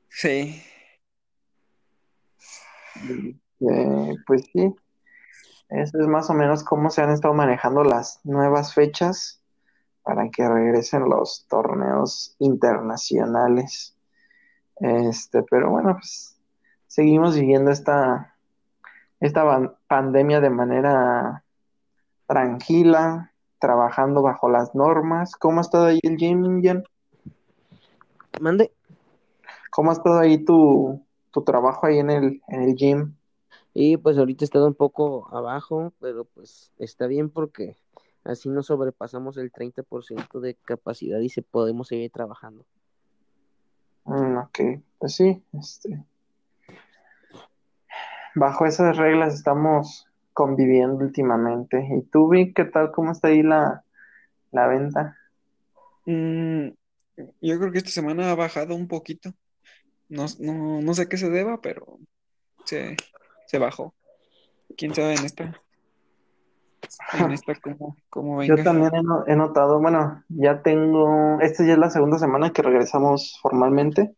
Sí. 0.09 0.63
Eh, 3.59 4.15
pues 4.25 4.49
sí, 4.53 4.73
eso 5.69 5.99
es 5.99 6.07
más 6.07 6.29
o 6.29 6.33
menos 6.33 6.63
cómo 6.63 6.89
se 6.89 7.01
han 7.01 7.11
estado 7.11 7.33
manejando 7.33 7.83
las 7.83 8.21
nuevas 8.23 8.73
fechas 8.73 9.41
para 10.01 10.29
que 10.29 10.47
regresen 10.47 11.09
los 11.09 11.45
torneos 11.49 12.35
internacionales. 12.39 13.97
Este, 14.79 15.43
pero 15.43 15.69
bueno, 15.69 15.95
pues 15.95 16.39
seguimos 16.87 17.35
viviendo 17.35 17.71
esta, 17.71 18.33
esta 19.19 19.75
pandemia 19.87 20.39
de 20.39 20.49
manera 20.49 21.43
tranquila, 22.27 23.33
trabajando 23.59 24.21
bajo 24.21 24.49
las 24.49 24.73
normas. 24.73 25.35
¿Cómo 25.35 25.59
ha 25.59 25.61
estado 25.61 25.87
ahí 25.87 25.99
el 26.03 26.15
gym, 26.15 26.63
Jan? 26.63 26.85
Mande. 28.39 28.71
¿Cómo 29.71 29.89
ha 29.89 29.93
estado 29.93 30.19
ahí 30.19 30.45
tu, 30.45 31.03
tu 31.31 31.43
trabajo 31.43 31.87
ahí 31.87 31.99
en 31.99 32.09
el, 32.09 32.41
en 32.47 32.61
el 32.61 32.75
gym? 32.75 33.16
Y 33.79 33.95
pues 33.97 34.17
ahorita 34.17 34.43
he 34.43 34.47
estado 34.47 34.65
un 34.65 34.73
poco 34.73 35.29
abajo, 35.31 35.93
pero 35.99 36.25
pues 36.25 36.71
está 36.79 37.05
bien 37.05 37.29
porque 37.29 37.77
así 38.23 38.49
no 38.49 38.63
sobrepasamos 38.63 39.37
el 39.37 39.51
30% 39.51 40.39
de 40.39 40.55
capacidad 40.55 41.19
y 41.19 41.29
se 41.29 41.43
podemos 41.43 41.89
seguir 41.89 42.09
trabajando. 42.09 42.65
Mm, 44.05 44.37
ok, 44.37 44.59
pues 44.97 45.13
sí, 45.13 45.43
este. 45.53 46.03
Bajo 48.33 48.65
esas 48.65 48.97
reglas 48.97 49.35
estamos 49.35 50.07
conviviendo 50.33 51.05
últimamente. 51.05 51.87
¿Y 51.99 52.01
tú, 52.01 52.29
Vic, 52.29 52.55
qué 52.55 52.65
tal? 52.65 52.91
¿Cómo 52.91 53.11
está 53.11 53.27
ahí 53.27 53.43
la, 53.43 53.83
la 54.51 54.65
venta? 54.65 55.19
Mm, 56.07 56.69
yo 57.41 57.59
creo 57.59 57.71
que 57.71 57.77
esta 57.77 57.91
semana 57.91 58.31
ha 58.31 58.35
bajado 58.35 58.73
un 58.73 58.87
poquito. 58.87 59.35
No, 60.09 60.25
no, 60.39 60.81
no 60.81 60.93
sé 60.95 61.07
qué 61.07 61.17
se 61.17 61.29
deba, 61.29 61.61
pero 61.61 61.99
se, 62.65 62.97
se 63.47 63.57
bajó. 63.57 63.93
¿Quién 64.77 64.93
sabe 64.93 65.15
en 65.15 65.25
esta? 65.25 65.61
En 67.13 67.31
esta 67.31 67.55
cómo, 67.55 67.97
cómo 68.09 68.37
venga. 68.37 68.55
Yo 68.55 68.63
también 68.63 68.91
he, 69.25 69.35
notado, 69.35 69.79
bueno, 69.79 70.23
ya 70.29 70.61
tengo, 70.61 71.39
esta 71.41 71.65
ya 71.65 71.73
es 71.73 71.79
la 71.79 71.89
segunda 71.89 72.19
semana 72.19 72.51
que 72.51 72.61
regresamos 72.61 73.39
formalmente. 73.41 74.15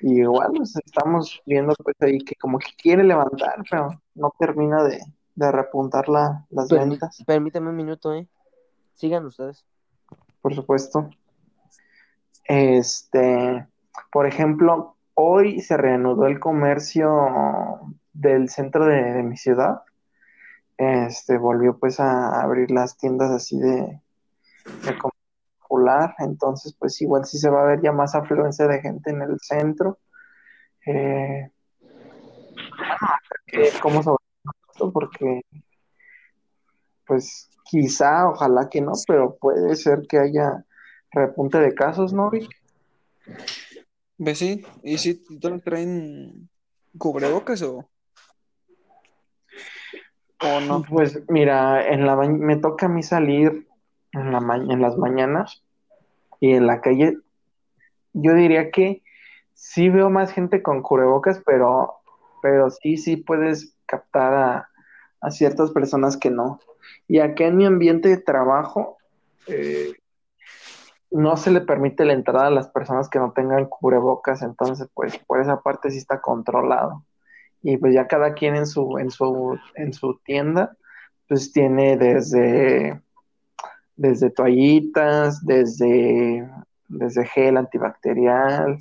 Y 0.00 0.20
igual 0.20 0.52
pues, 0.56 0.74
estamos 0.76 1.42
viendo 1.44 1.74
pues 1.82 1.96
ahí 2.00 2.18
que 2.18 2.34
como 2.36 2.58
que 2.58 2.70
quiere 2.80 3.04
levantar, 3.04 3.62
pero 3.68 4.00
no 4.14 4.32
termina 4.38 4.82
de, 4.82 4.98
de 5.34 5.52
repuntar 5.52 6.08
la, 6.08 6.46
las 6.50 6.68
ventas. 6.70 7.22
Permítame 7.26 7.68
un 7.68 7.76
minuto, 7.76 8.14
¿eh? 8.14 8.26
Sigan 8.94 9.26
ustedes. 9.26 9.66
Por 10.40 10.54
supuesto. 10.54 11.10
Este, 12.44 13.66
por 14.10 14.26
ejemplo, 14.26 14.96
hoy 15.14 15.60
se 15.60 15.76
reanudó 15.76 16.26
el 16.26 16.40
comercio 16.40 17.10
del 18.12 18.48
centro 18.48 18.86
de, 18.86 19.22
mi 19.22 19.36
ciudad. 19.36 19.82
Este, 20.76 21.36
volvió 21.38 21.78
pues 21.78 22.00
a 22.00 22.42
abrir 22.42 22.70
las 22.70 22.96
tiendas 22.96 23.30
así 23.30 23.58
de, 23.58 24.00
popular, 25.60 26.14
entonces 26.18 26.74
pues 26.78 27.00
igual 27.02 27.24
sí 27.26 27.38
se 27.38 27.50
va 27.50 27.62
a 27.62 27.66
ver 27.66 27.82
ya 27.82 27.92
más 27.92 28.14
afluencia 28.14 28.66
de 28.66 28.80
gente 28.80 29.10
en 29.10 29.22
el 29.22 29.38
centro. 29.40 29.98
Eh, 30.86 31.50
¿Cómo 33.82 34.02
sobre 34.02 34.24
esto? 34.72 34.92
Porque 34.92 35.42
pues 37.06 37.50
quizá, 37.64 38.28
ojalá 38.28 38.68
que 38.68 38.80
no, 38.80 38.92
pero 39.06 39.36
puede 39.36 39.74
ser 39.76 40.06
que 40.08 40.18
haya 40.18 40.64
repunte 41.10 41.58
de 41.58 41.74
casos, 41.74 42.12
¿no, 42.12 42.30
Vic? 42.30 42.48
Sí, 44.34 44.64
y 44.82 44.98
si 44.98 45.14
todos 45.40 45.62
traen 45.62 46.48
cubrebocas 46.98 47.62
o 47.62 47.88
o 50.42 50.60
no. 50.60 50.82
Pues 50.82 51.22
mira, 51.28 51.86
en 51.88 52.06
la 52.06 52.16
me 52.16 52.56
toca 52.56 52.86
a 52.86 52.88
mí 52.88 53.02
salir 53.02 53.66
en 54.12 54.32
la 54.32 54.38
en 54.56 54.80
las 54.82 54.96
mañanas 54.96 55.62
y 56.40 56.54
en 56.54 56.66
la 56.66 56.80
calle 56.80 57.18
yo 58.12 58.34
diría 58.34 58.70
que 58.70 59.02
sí 59.54 59.88
veo 59.88 60.10
más 60.10 60.32
gente 60.32 60.62
con 60.62 60.82
cubrebocas, 60.82 61.40
pero 61.44 61.94
pero 62.42 62.70
sí 62.70 62.96
sí 62.96 63.16
puedes 63.16 63.76
captar 63.86 64.34
a, 64.34 64.68
a 65.20 65.30
ciertas 65.30 65.70
personas 65.70 66.16
que 66.16 66.30
no. 66.30 66.60
Y 67.06 67.18
acá 67.18 67.46
en 67.46 67.56
mi 67.56 67.66
ambiente 67.66 68.08
de 68.08 68.16
trabajo, 68.16 68.96
eh, 69.46 69.94
no 71.10 71.36
se 71.36 71.50
le 71.50 71.60
permite 71.60 72.04
la 72.04 72.12
entrada 72.12 72.46
a 72.46 72.50
las 72.50 72.68
personas 72.68 73.08
que 73.08 73.18
no 73.18 73.32
tengan 73.32 73.66
cubrebocas, 73.66 74.42
entonces 74.42 74.88
pues 74.94 75.18
por 75.18 75.40
esa 75.40 75.60
parte 75.60 75.90
sí 75.90 75.98
está 75.98 76.20
controlado. 76.20 77.04
Y 77.62 77.76
pues 77.76 77.94
ya 77.94 78.06
cada 78.06 78.34
quien 78.34 78.56
en 78.56 78.66
su, 78.66 78.98
en 78.98 79.10
su, 79.10 79.58
en 79.74 79.92
su 79.92 80.18
tienda, 80.24 80.76
pues 81.28 81.52
tiene 81.52 81.96
desde, 81.96 83.00
desde 83.96 84.30
toallitas, 84.30 85.44
desde, 85.44 86.50
desde 86.88 87.26
gel 87.26 87.56
antibacterial. 87.56 88.78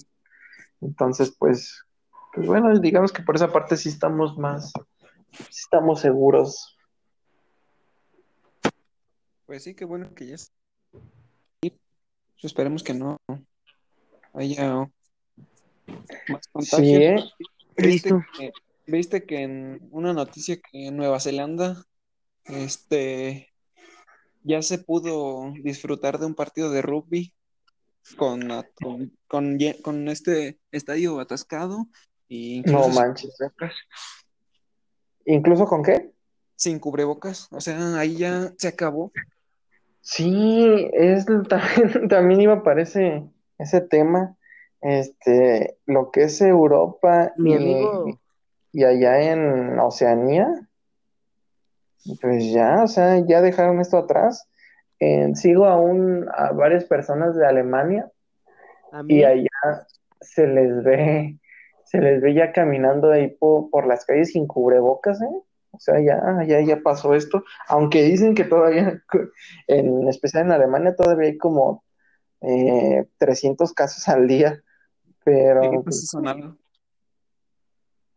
Entonces, 0.82 1.36
pues, 1.38 1.84
pues 2.34 2.48
bueno, 2.48 2.78
digamos 2.80 3.12
que 3.12 3.22
por 3.22 3.36
esa 3.36 3.52
parte 3.52 3.76
sí 3.76 3.90
estamos 3.90 4.38
más, 4.38 4.72
sí 5.32 5.60
estamos 5.62 6.00
seguros. 6.00 6.78
Pues 9.46 9.64
sí, 9.64 9.76
qué 9.76 9.84
bueno 9.84 10.14
que 10.14 10.28
ya 10.28 10.36
es. 10.36 10.52
Esperemos 12.42 12.84
que 12.84 12.94
no 12.94 13.18
haya 14.34 14.90
más 16.30 16.48
contagios. 16.52 17.36
¿eh? 17.36 17.46
¿Viste, 17.76 18.12
que, 18.38 18.52
¿Viste 18.90 19.24
que 19.24 19.44
en 19.44 19.88
una 19.92 20.14
noticia 20.14 20.58
que 20.58 20.88
en 20.88 20.98
Nueva 20.98 21.20
Zelanda 21.20 21.84
este 22.46 23.50
ya 24.44 24.62
se 24.64 24.80
pudo 24.80 25.54
disfrutar 25.62 26.18
de 26.18 26.26
un 26.26 26.34
partido 26.34 26.72
de 26.72 26.82
rugby 26.82 27.34
con, 28.18 28.50
con, 29.28 29.60
con, 29.84 30.08
este 30.08 30.58
estadio 30.72 31.20
atascado 31.20 31.86
y 32.28 32.62
no 32.62 32.88
manches. 32.90 33.38
¿Incluso 35.26 35.66
con 35.66 35.84
qué? 35.84 36.12
Sin 36.56 36.80
cubrebocas, 36.80 37.48
o 37.52 37.62
sea, 37.62 38.00
ahí 38.00 38.18
ya 38.18 38.52
se 38.58 38.70
acabó. 38.70 39.12
Sí, 40.02 40.90
es 40.94 41.26
también, 41.48 42.08
también 42.08 42.42
iba 42.42 42.64
para 42.64 42.82
ese, 42.82 43.24
ese 43.60 43.82
tema. 43.82 44.36
Este, 44.82 45.78
lo 45.86 46.10
que 46.10 46.24
es 46.24 46.42
Europa 46.42 47.34
Mi 47.38 47.54
amigo. 47.54 48.20
Y 48.72 48.84
allá 48.84 49.32
en 49.32 49.80
Oceanía, 49.80 50.48
pues 52.22 52.52
ya, 52.52 52.84
o 52.84 52.88
sea, 52.88 53.20
ya 53.26 53.42
dejaron 53.42 53.80
esto 53.80 53.98
atrás. 53.98 54.48
sigo 55.36 55.66
aún 55.66 56.28
a 56.34 56.52
varias 56.52 56.86
personas 56.86 57.36
de 57.36 57.46
Alemania 57.46 58.12
y 59.08 59.24
allá 59.24 59.88
se 60.22 60.48
les 60.48 60.84
ve, 60.84 61.38
se 61.86 62.00
les 62.00 62.22
ve 62.22 62.34
ya 62.34 62.52
caminando 62.52 63.12
ahí 63.12 63.28
por, 63.28 63.70
por 63.70 63.88
las 63.88 64.06
calles 64.06 64.32
sin 64.32 64.48
cubrebocas, 64.48 65.22
¿eh? 65.22 65.44
O 65.72 65.80
sea, 65.80 66.00
ya, 66.02 66.44
ya, 66.46 66.62
ya 66.62 66.82
pasó 66.82 67.14
esto. 67.14 67.44
Aunque 67.68 68.04
dicen 68.04 68.34
que 68.34 68.44
todavía, 68.44 69.04
en 69.68 70.08
especial 70.08 70.46
en 70.46 70.52
Alemania, 70.52 70.96
todavía 70.96 71.30
hay 71.30 71.38
como 71.38 71.84
eh, 72.42 73.06
300 73.18 73.74
casos 73.74 74.08
al 74.08 74.28
día. 74.28 74.62
Pero. 75.24 75.84
Pues, 75.84 76.12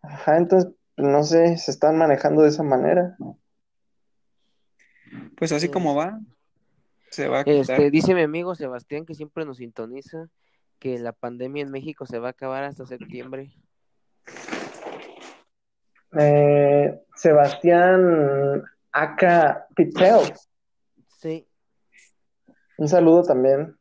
Ajá, 0.03 0.37
entonces, 0.37 0.73
no 0.97 1.23
sé, 1.23 1.57
se 1.57 1.71
están 1.71 1.97
manejando 1.97 2.43
de 2.43 2.49
esa 2.49 2.63
manera. 2.63 3.17
Pues 5.37 5.53
así 5.53 5.69
como 5.69 5.95
va, 5.95 6.21
se 7.11 7.29
va 7.29 7.41
a 7.41 7.43
Este, 7.43 7.91
dice 7.91 8.15
mi 8.15 8.23
amigo 8.23 8.55
Sebastián, 8.55 9.05
que 9.05 9.15
siempre 9.15 9.45
nos 9.45 9.59
sintoniza, 9.59 10.29
que 10.79 10.99
la 10.99 11.13
pandemia 11.13 11.63
en 11.63 11.71
México 11.71 12.07
se 12.07 12.19
va 12.19 12.29
a 12.29 12.31
acabar 12.31 12.65
hasta 12.65 12.87
septiembre. 12.87 13.55
Eh, 16.19 17.01
Sebastián 17.15 18.63
Aka 18.93 19.67
Pitel. 19.75 20.33
Sí. 21.19 21.47
Un 22.79 22.89
saludo 22.89 23.23
también. 23.23 23.77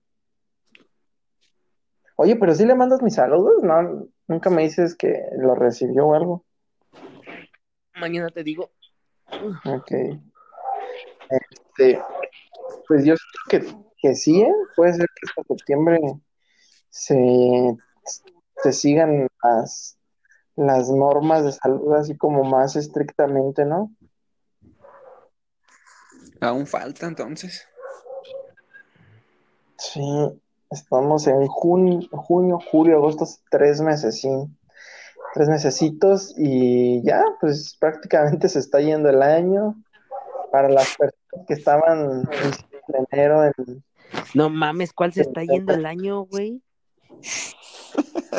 Oye, 2.16 2.36
pero 2.36 2.54
si 2.54 2.66
le 2.66 2.76
mandas 2.76 3.02
mis 3.02 3.16
saludos, 3.16 3.64
¿no? 3.64 4.08
Nunca 4.32 4.50
me 4.50 4.62
dices 4.62 4.96
que 4.96 5.26
lo 5.38 5.56
recibió 5.56 6.08
o 6.08 6.16
algo. 6.16 6.46
Mañana 7.96 8.30
te 8.30 8.46
digo. 8.46 8.72
Ok. 9.66 9.92
Este, 11.30 12.02
pues 12.88 13.04
yo 13.04 13.16
creo 13.50 13.62
que, 13.62 13.76
que 13.98 14.16
sí, 14.16 14.42
¿eh? 14.42 14.54
puede 14.78 14.94
ser 14.94 15.06
que 15.08 15.28
hasta 15.28 15.54
septiembre 15.54 16.00
se, 16.90 17.76
se 18.64 18.72
sigan 18.72 19.28
las 19.44 19.98
las 20.56 20.90
normas 20.90 21.44
de 21.44 21.52
salud 21.52 21.94
así 21.96 22.16
como 22.16 22.46
más 22.46 22.78
estrictamente, 22.78 23.66
¿no? 23.66 23.94
Aún 26.40 26.68
falta 26.68 27.06
entonces. 27.06 27.68
Sí, 29.78 30.02
estamos 30.72 31.28
en 31.28 31.46
junio, 31.48 32.08
junio, 32.12 32.60
julio, 32.72 32.98
agosto, 32.98 33.26
tres 33.50 33.82
meses, 33.82 34.22
sí. 34.22 34.30
Tres 35.34 35.48
mesecitos 35.48 36.34
y 36.38 37.02
ya, 37.04 37.24
pues 37.40 37.78
prácticamente 37.80 38.50
se 38.50 38.60
está 38.60 38.82
yendo 38.82 39.10
el 39.10 39.22
año. 39.22 39.76
Para 40.52 40.68
las 40.68 40.98
personas 40.98 41.48
que 41.48 41.54
estaban 41.54 42.28
en 42.88 43.08
enero 43.12 43.46
en... 43.46 43.84
No 44.34 44.50
mames, 44.50 44.92
¿cuál 44.92 45.14
se 45.14 45.22
está 45.22 45.44
yendo 45.44 45.74
el 45.74 45.86
año, 45.86 46.24
güey? 46.24 46.62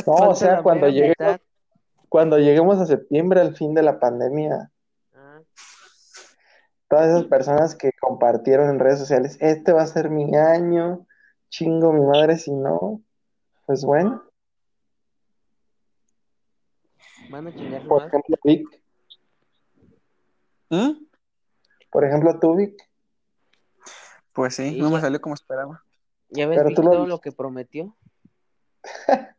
No, 0.06 0.30
o 0.30 0.34
sea, 0.34 0.62
cuando 0.62 0.88
llegue 0.88 1.14
cuando 2.12 2.38
lleguemos 2.38 2.78
a 2.78 2.84
septiembre, 2.84 3.40
al 3.40 3.56
fin 3.56 3.72
de 3.72 3.82
la 3.82 3.98
pandemia, 3.98 4.70
ah. 5.14 5.40
todas 6.86 7.08
esas 7.08 7.24
personas 7.24 7.74
que 7.74 7.90
compartieron 7.98 8.68
en 8.68 8.80
redes 8.80 8.98
sociales, 8.98 9.38
este 9.40 9.72
va 9.72 9.80
a 9.80 9.86
ser 9.86 10.10
mi 10.10 10.36
año, 10.36 11.06
chingo 11.52 11.92
mi 11.92 12.00
madre 12.00 12.38
si 12.38 12.50
no, 12.50 13.02
pues 13.66 13.84
bueno. 13.84 14.24
Van 17.28 17.46
a 17.46 17.54
chingar 17.54 17.86
Por 17.86 18.06
ejemplo, 18.06 18.36
Vic. 18.42 18.82
¿Eh? 20.70 20.96
Por 21.90 22.04
ejemplo, 22.04 22.40
tú, 22.40 22.56
Vic. 22.56 22.74
Pues 24.32 24.56
sí, 24.56 24.78
no 24.78 24.90
me 24.90 25.00
salió 25.00 25.20
como 25.20 25.34
esperaba. 25.34 25.84
¿Ya 26.30 26.46
ves 26.46 26.74
todo 26.74 27.06
lo 27.06 27.20
que 27.20 27.32
prometió? 27.32 27.94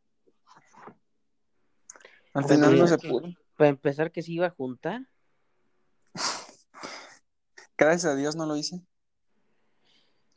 Al 2.36 2.46
final 2.46 2.78
no 2.78 2.88
se 2.88 3.00
pudo. 3.00 3.28
Para 3.58 3.70
empezar, 3.70 4.12
que 4.12 4.22
se 4.22 4.32
iba 4.32 4.46
a 4.48 4.52
juntar. 4.52 5.02
Gracias 7.78 8.06
a 8.06 8.16
Dios 8.16 8.36
no 8.36 8.46
lo 8.46 8.56
hice. 8.56 8.86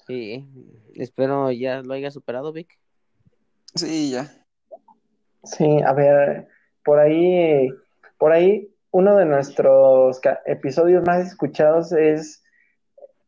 Sí, 0.07 0.47
espero 0.95 1.51
ya 1.51 1.83
lo 1.83 1.95
haya 1.95 2.11
superado, 2.11 2.53
Vic. 2.53 2.79
Sí, 3.75 4.11
ya. 4.11 4.31
Sí, 5.43 5.81
a 5.85 5.93
ver, 5.93 6.49
por 6.85 6.99
ahí, 6.99 7.69
por 8.19 8.33
ahí, 8.33 8.73
uno 8.91 9.17
de 9.17 9.27
nuestros 9.27 10.21
episodios 10.47 11.05
más 11.07 11.27
escuchados 11.27 11.93
es 11.93 12.43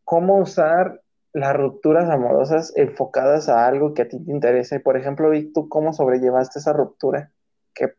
cómo 0.04 0.38
usar 0.38 1.02
las 1.32 1.54
rupturas 1.54 2.08
amorosas 2.08 2.72
enfocadas 2.76 3.48
a 3.48 3.66
algo 3.66 3.92
que 3.92 4.02
a 4.02 4.08
ti 4.08 4.24
te 4.24 4.30
interese. 4.30 4.80
Por 4.80 4.96
ejemplo, 4.96 5.30
Vic, 5.30 5.52
¿tú 5.52 5.68
cómo 5.68 5.92
sobrellevaste 5.92 6.60
esa 6.60 6.72
ruptura? 6.72 7.32
¿Qué 7.74 7.94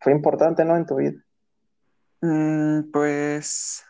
fue 0.00 0.12
importante, 0.12 0.64
¿no? 0.64 0.76
En 0.76 0.86
tu 0.86 0.96
vida. 0.96 1.22
Mm, 2.22 2.90
pues 2.90 3.84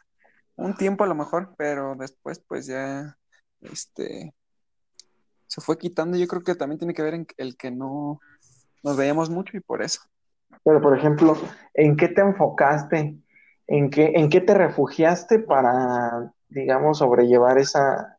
un 0.56 0.74
tiempo 0.74 1.04
a 1.04 1.06
lo 1.06 1.14
mejor, 1.14 1.54
pero 1.56 1.94
después 1.96 2.40
pues 2.40 2.66
ya, 2.66 3.16
este, 3.60 4.34
se 5.46 5.60
fue 5.60 5.78
quitando. 5.78 6.16
Yo 6.16 6.26
creo 6.26 6.42
que 6.42 6.54
también 6.54 6.78
tiene 6.78 6.94
que 6.94 7.02
ver 7.02 7.14
en 7.14 7.26
el 7.36 7.56
que 7.56 7.70
no 7.70 8.20
nos 8.82 8.96
veíamos 8.96 9.30
mucho 9.30 9.56
y 9.56 9.60
por 9.60 9.82
eso. 9.82 10.02
Pero, 10.64 10.80
por 10.80 10.96
ejemplo, 10.96 11.36
¿en 11.74 11.96
qué 11.96 12.08
te 12.08 12.20
enfocaste? 12.20 13.16
¿En 13.66 13.90
qué, 13.90 14.12
en 14.14 14.30
qué 14.30 14.40
te 14.40 14.54
refugiaste 14.54 15.40
para, 15.40 16.32
digamos, 16.48 16.98
sobrellevar 16.98 17.58
esa, 17.58 18.18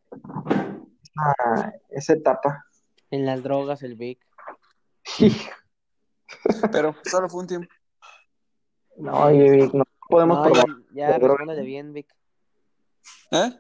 esa, 1.03 1.73
esa 1.89 2.13
etapa? 2.13 2.65
En 3.11 3.25
las 3.25 3.43
drogas, 3.43 3.83
el 3.83 3.95
Vic. 3.95 4.19
Pero 6.71 6.95
solo 7.03 7.29
fue 7.29 7.41
un 7.41 7.47
tiempo. 7.47 7.67
No, 8.97 9.27
Vic, 9.29 9.73
no 9.73 9.85
podemos 10.09 10.39
probar. 10.39 10.65
Ya, 10.91 11.17
ya 11.17 11.19
de 11.19 11.63
bien, 11.63 11.93
Vic. 11.93 12.13
¿Eh? 13.31 13.51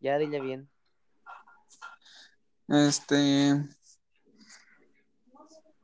Ya 0.00 0.18
dile 0.18 0.40
bien. 0.40 0.68
Este. 2.70 3.68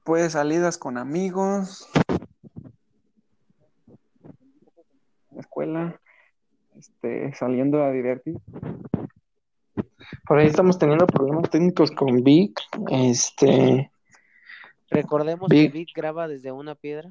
Pues 0.04 0.32
salidas 0.32 0.78
con 0.78 0.98
amigos. 0.98 1.88
Escuela. 5.36 6.00
Este, 6.78 7.34
saliendo 7.34 7.82
a 7.82 7.90
divertir. 7.90 8.36
Por 10.28 10.38
ahí 10.38 10.46
estamos 10.46 10.78
teniendo 10.78 11.06
problemas 11.06 11.50
técnicos 11.50 11.90
con 11.90 12.22
Vic. 12.22 12.60
Este. 12.90 13.90
Recordemos 14.88 15.50
que 15.50 15.68
Vic 15.68 15.90
graba 15.94 16.28
desde 16.28 16.52
una 16.52 16.76
piedra. 16.76 17.10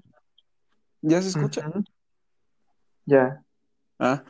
¿Ya 1.02 1.22
se 1.22 1.30
escucha? 1.30 1.70
Ya. 3.06 3.44
Ah, 4.00 4.24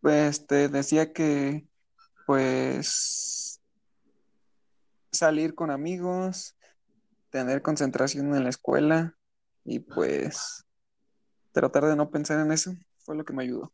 pues 0.00 0.46
te 0.46 0.68
decía 0.68 1.12
que, 1.12 1.66
pues, 2.26 3.45
salir 5.16 5.54
con 5.54 5.70
amigos, 5.70 6.56
tener 7.30 7.62
concentración 7.62 8.34
en 8.34 8.44
la 8.44 8.50
escuela 8.50 9.16
y 9.64 9.80
pues 9.80 10.64
tratar 11.52 11.84
de 11.86 11.96
no 11.96 12.10
pensar 12.10 12.40
en 12.40 12.52
eso 12.52 12.72
fue 12.98 13.16
lo 13.16 13.24
que 13.24 13.32
me 13.32 13.42
ayudó. 13.42 13.72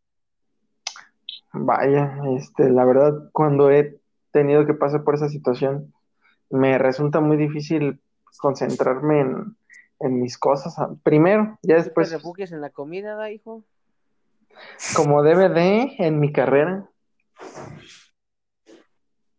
Vaya, 1.52 2.16
este, 2.36 2.70
la 2.70 2.84
verdad, 2.84 3.30
cuando 3.32 3.70
he 3.70 4.00
tenido 4.30 4.64
que 4.64 4.74
pasar 4.74 5.04
por 5.04 5.14
esa 5.14 5.28
situación, 5.28 5.92
me 6.48 6.78
resulta 6.78 7.20
muy 7.20 7.36
difícil 7.36 8.00
concentrarme 8.38 9.20
en, 9.20 9.56
en 10.00 10.20
mis 10.20 10.38
cosas. 10.38 10.74
Primero, 11.02 11.58
ya 11.62 11.76
después. 11.76 12.08
¿Te 12.08 12.16
refugias 12.16 12.52
en 12.52 12.60
la 12.60 12.70
comida, 12.70 13.14
da, 13.14 13.30
hijo? 13.30 13.64
Como 14.96 15.22
DVD 15.22 15.94
en 15.98 16.20
mi 16.20 16.32
carrera. 16.32 16.88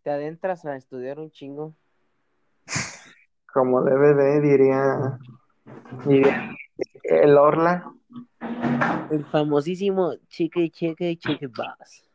Te 0.04 0.10
adentras 0.10 0.66
a 0.66 0.76
estudiar 0.76 1.20
un 1.20 1.32
chingo. 1.32 1.76
Como 3.54 3.84
DVD, 3.84 4.42
diría, 4.42 5.20
diría 6.06 6.52
el 7.04 7.38
Orla. 7.38 7.92
El 9.12 9.24
famosísimo 9.26 10.16
Chique 10.28 10.70
Chique 10.72 11.18
Chique 11.18 11.48
Bass. 11.48 12.10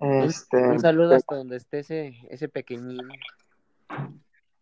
Este, 0.00 0.56
un, 0.58 0.78
saludo 0.78 1.16
hasta 1.16 1.34
donde 1.34 1.56
esté 1.56 1.80
ese, 1.80 2.14
ese 2.30 2.48
pequeñín. 2.48 3.08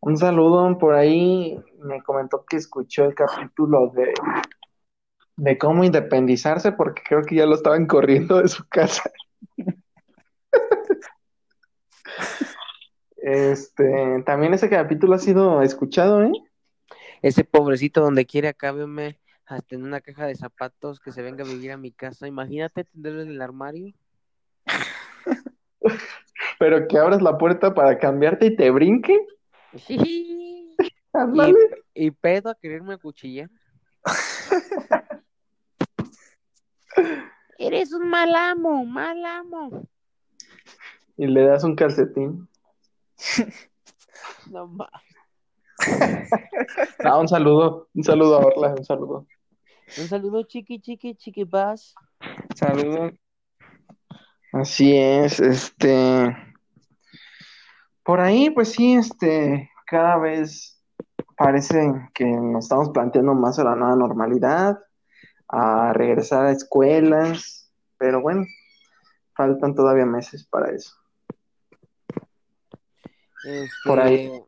Un 0.01 0.17
saludo 0.17 0.79
por 0.79 0.95
ahí. 0.95 1.59
Me 1.81 2.03
comentó 2.03 2.45
que 2.49 2.57
escuchó 2.57 3.05
el 3.05 3.15
capítulo 3.15 3.93
de, 3.95 4.15
de 5.37 5.59
cómo 5.59 5.85
independizarse, 5.85 6.73
porque 6.73 7.03
creo 7.07 7.23
que 7.23 7.35
ya 7.35 7.47
lo 7.47 7.57
estaban 7.57 7.87
corriendo 7.87 8.41
de 8.41 8.49
su 8.49 8.67
casa. 8.69 9.11
Este, 13.27 14.23
también 14.25 14.55
ese 14.55 14.71
capítulo 14.71 15.17
ha 15.17 15.19
sido 15.19 15.61
escuchado, 15.61 16.23
¿eh? 16.23 16.31
Ese 17.23 17.43
pobrecito 17.43 18.01
donde 18.01 18.25
quiere 18.25 18.47
acábeme 18.47 19.19
hasta 19.47 19.75
en 19.75 19.83
una 19.83 20.01
caja 20.01 20.27
de 20.27 20.37
zapatos 20.37 21.01
que 21.01 21.11
se 21.11 21.23
venga 21.23 21.43
a 21.43 21.49
vivir 21.49 21.73
a 21.73 21.77
mi 21.77 21.91
casa. 21.91 22.29
Imagínate 22.29 22.85
tenerlo 22.85 23.23
en 23.23 23.31
el 23.31 23.43
armario. 23.43 23.93
Pero 26.61 26.87
que 26.87 26.99
abras 26.99 27.21
la 27.21 27.37
puerta 27.37 27.75
para 27.75 27.99
cambiarte 27.99 28.47
y 28.47 28.55
te 28.55 28.71
brinque. 28.71 29.19
y, 29.89 30.77
y, 31.95 32.11
pedo 32.13 32.51
a 32.51 32.55
quererme 32.55 32.97
cuchillar. 32.97 33.51
Eres 37.59 37.93
un 37.93 38.09
mal 38.09 38.33
amo, 38.37 38.87
mal 38.87 39.27
amo. 39.27 39.89
Y 41.17 41.27
le 41.27 41.43
das 41.43 41.65
un 41.65 41.75
calcetín. 41.75 42.49
no 44.51 44.67
más. 44.69 44.91
Ah, 47.05 47.19
un 47.19 47.29
saludo, 47.29 47.89
un 47.95 48.05
saludo 48.05 48.37
a 48.37 48.47
Orla, 48.47 48.75
un 48.77 48.85
saludo. 48.85 49.27
Un 49.99 50.09
saludo, 50.09 50.43
chiqui, 50.43 50.81
chiqui, 50.81 51.15
chiqui, 51.15 51.45
paz. 51.45 51.95
Saludos. 52.55 53.13
Así 54.53 54.97
es, 54.97 55.39
este. 55.39 56.35
Por 58.03 58.21
ahí, 58.21 58.51
pues 58.51 58.73
sí, 58.73 58.95
este, 58.95 59.71
cada 59.87 60.17
vez 60.19 60.83
parece 61.37 61.93
que 62.15 62.25
nos 62.25 62.65
estamos 62.65 62.91
planteando 62.91 63.35
más 63.35 63.59
a 63.59 63.65
la 63.65 63.75
nueva 63.75 63.97
normalidad, 63.97 64.79
a 65.49 65.93
regresar 65.93 66.47
a 66.47 66.53
escuelas, 66.53 67.71
pero 67.99 68.21
bueno, 68.21 68.45
faltan 69.35 69.75
todavía 69.75 70.07
meses 70.07 70.47
para 70.47 70.75
eso. 70.75 70.95
Por 73.85 74.01
ahí. 74.01 74.27
Este, 74.27 74.45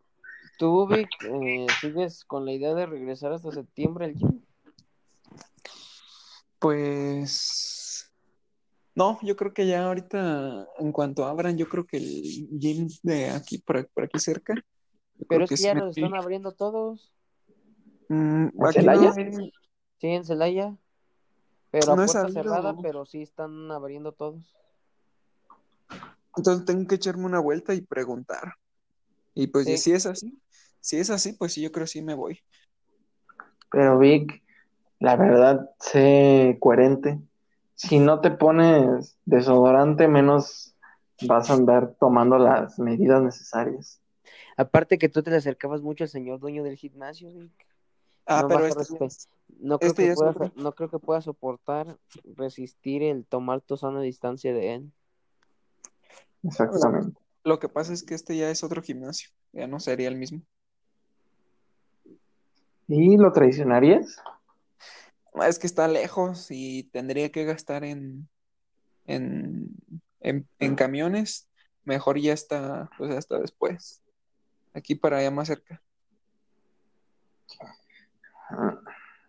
¿Tú, 0.57 0.87
Vic, 0.89 1.09
eh, 1.23 1.67
sigues 1.81 2.25
con 2.25 2.45
la 2.45 2.53
idea 2.53 2.75
de 2.75 2.87
regresar 2.87 3.33
hasta 3.33 3.53
septiembre 3.53 4.07
al 4.07 4.15
gym? 4.15 4.43
Pues 6.59 8.11
no, 8.99 9.17
yo 9.23 9.37
creo 9.37 9.55
que 9.55 9.67
ya 9.69 9.87
ahorita, 9.87 10.67
en 10.79 10.91
cuanto 10.91 11.25
abran, 11.25 11.57
yo 11.57 11.69
creo 11.69 11.87
que 11.87 11.99
el 11.99 12.49
gym 12.59 12.89
de 13.05 13.31
aquí, 13.31 13.59
por, 13.59 13.77
aquí 13.79 14.19
cerca. 14.19 14.55
Pero 15.29 15.45
es 15.45 15.51
que, 15.51 15.57
ya 15.57 15.75
los 15.75 15.97
están 15.97 16.17
abriendo 16.17 16.51
todos. 16.51 17.13
Mm, 18.09 18.49
¿En 18.59 18.73
Celaya? 18.73 19.13
Sí, 19.13 19.53
en 20.09 20.25
Celaya. 20.25 20.77
Pero 21.71 21.93
a 21.93 21.95
puerta 21.95 22.29
cerrada, 22.31 22.75
pero 22.83 23.07
sí 23.07 23.23
están 23.23 23.71
abriendo 23.71 24.11
todos. 24.11 24.57
Entonces 26.37 26.65
tengo 26.65 26.87
que 26.89 26.97
echarme 26.97 27.27
una 27.27 27.39
vuelta 27.39 27.75
y 27.75 27.83
preguntar. 27.83 28.55
Y 29.39 29.47
pues 29.47 29.67
si 29.81 29.93
es 29.93 30.05
así, 30.05 30.37
si 30.81 30.99
es 30.99 31.11
así, 31.11 31.33
pues 31.33 31.53
sí, 31.53 31.63
yo 31.63 31.71
creo 31.71 31.85
que 31.85 31.93
sí 31.93 32.03
me 32.03 32.15
voy. 32.15 32.41
Pero 33.71 33.97
Vic, 33.97 34.43
la 34.99 35.15
verdad, 35.15 35.71
sé 35.79 36.57
coherente. 36.59 37.21
Si 37.77 38.01
no 38.01 38.21
te 38.21 38.33
pones 38.33 39.17
desodorante, 39.27 40.09
menos 40.09 40.75
vas 41.23 41.51
a 41.51 41.53
andar 41.53 41.95
tomando 42.01 42.37
las 42.37 42.81
medidas 42.81 43.23
necesarias. 43.23 44.01
Aparte 44.57 44.99
que 44.99 45.09
tú 45.09 45.23
te 45.23 45.31
le 45.31 45.37
acercabas 45.37 45.83
mucho 45.83 46.03
al 46.03 46.11
señor 46.11 46.41
dueño 46.41 46.65
del 46.65 46.75
gimnasio, 46.75 47.33
Vic. 47.33 47.53
Ah, 48.27 48.45
pero 48.49 48.67
este 48.67 48.99
no, 49.61 49.79
creo 49.79 49.95
que 49.95 50.15
pueda, 50.15 50.53
no 50.57 50.73
creo 50.73 50.91
que 50.91 50.99
pueda 50.99 51.21
soportar 51.21 51.97
resistir 52.25 53.05
el 53.05 53.25
tomar 53.25 53.61
tu 53.61 53.77
sana 53.77 54.01
distancia 54.01 54.53
de 54.53 54.75
él. 54.75 54.93
Exactamente. 56.43 57.28
Lo 57.49 57.59
que 57.59 57.71
pasa 57.71 57.95
es 57.95 58.03
que 58.03 58.15
este 58.15 58.37
ya 58.37 58.51
es 58.51 58.63
otro 58.63 58.83
gimnasio, 58.83 59.31
ya 59.53 59.67
no 59.67 59.81
sería 59.81 60.09
el 60.09 60.17
mismo. 60.17 60.43
¿Y 62.87 63.17
lo 63.17 63.33
traicionarías? 63.33 64.21
Es 65.47 65.59
que 65.59 65.67
está 65.67 65.89
lejos 65.89 66.49
y 66.51 66.85
tendría 66.93 67.33
que 67.33 67.47
gastar 67.47 67.85
en, 67.85 68.29
en, 69.07 69.71
en, 70.21 70.75
camiones. 70.77 71.49
Mejor 71.85 72.19
ya 72.19 72.35
está, 72.35 72.91
pues 72.99 73.13
hasta 73.13 73.39
después. 73.39 74.03
Aquí 74.75 74.95
para 74.95 75.17
allá 75.17 75.31
más 75.31 75.49
cerca. 75.49 75.83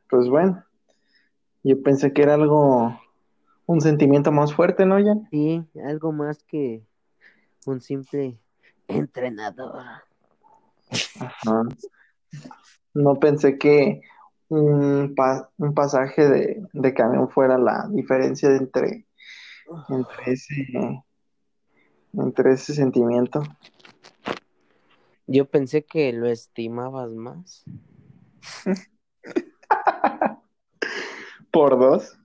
Pues 0.09 0.27
bueno, 0.27 0.65
yo 1.63 1.81
pensé 1.83 2.11
que 2.11 2.23
era 2.23 2.33
algo, 2.33 2.99
un 3.65 3.79
sentimiento 3.79 4.33
más 4.33 4.53
fuerte, 4.53 4.85
¿no, 4.85 4.95
Jan? 4.95 5.25
Sí, 5.31 5.65
algo 5.85 6.11
más 6.11 6.43
que 6.43 6.88
un 7.65 7.81
simple 7.81 8.39
entrenador. 8.87 9.83
Ajá. 11.19 11.63
No 12.93 13.15
pensé 13.15 13.57
que 13.57 14.01
un, 14.49 15.15
un 15.57 15.73
pasaje 15.73 16.27
de, 16.27 16.67
de, 16.73 16.93
camión 16.93 17.29
fuera 17.29 17.57
la 17.57 17.87
diferencia 17.89 18.49
entre, 18.49 19.07
entre, 19.89 20.33
ese, 20.33 21.03
entre 22.13 22.53
ese 22.53 22.73
sentimiento. 22.73 23.43
Yo 25.27 25.45
pensé 25.45 25.85
que 25.85 26.11
lo 26.11 26.27
estimabas 26.27 27.11
más. 27.11 27.63
por 31.51 31.77
dos. 31.77 32.17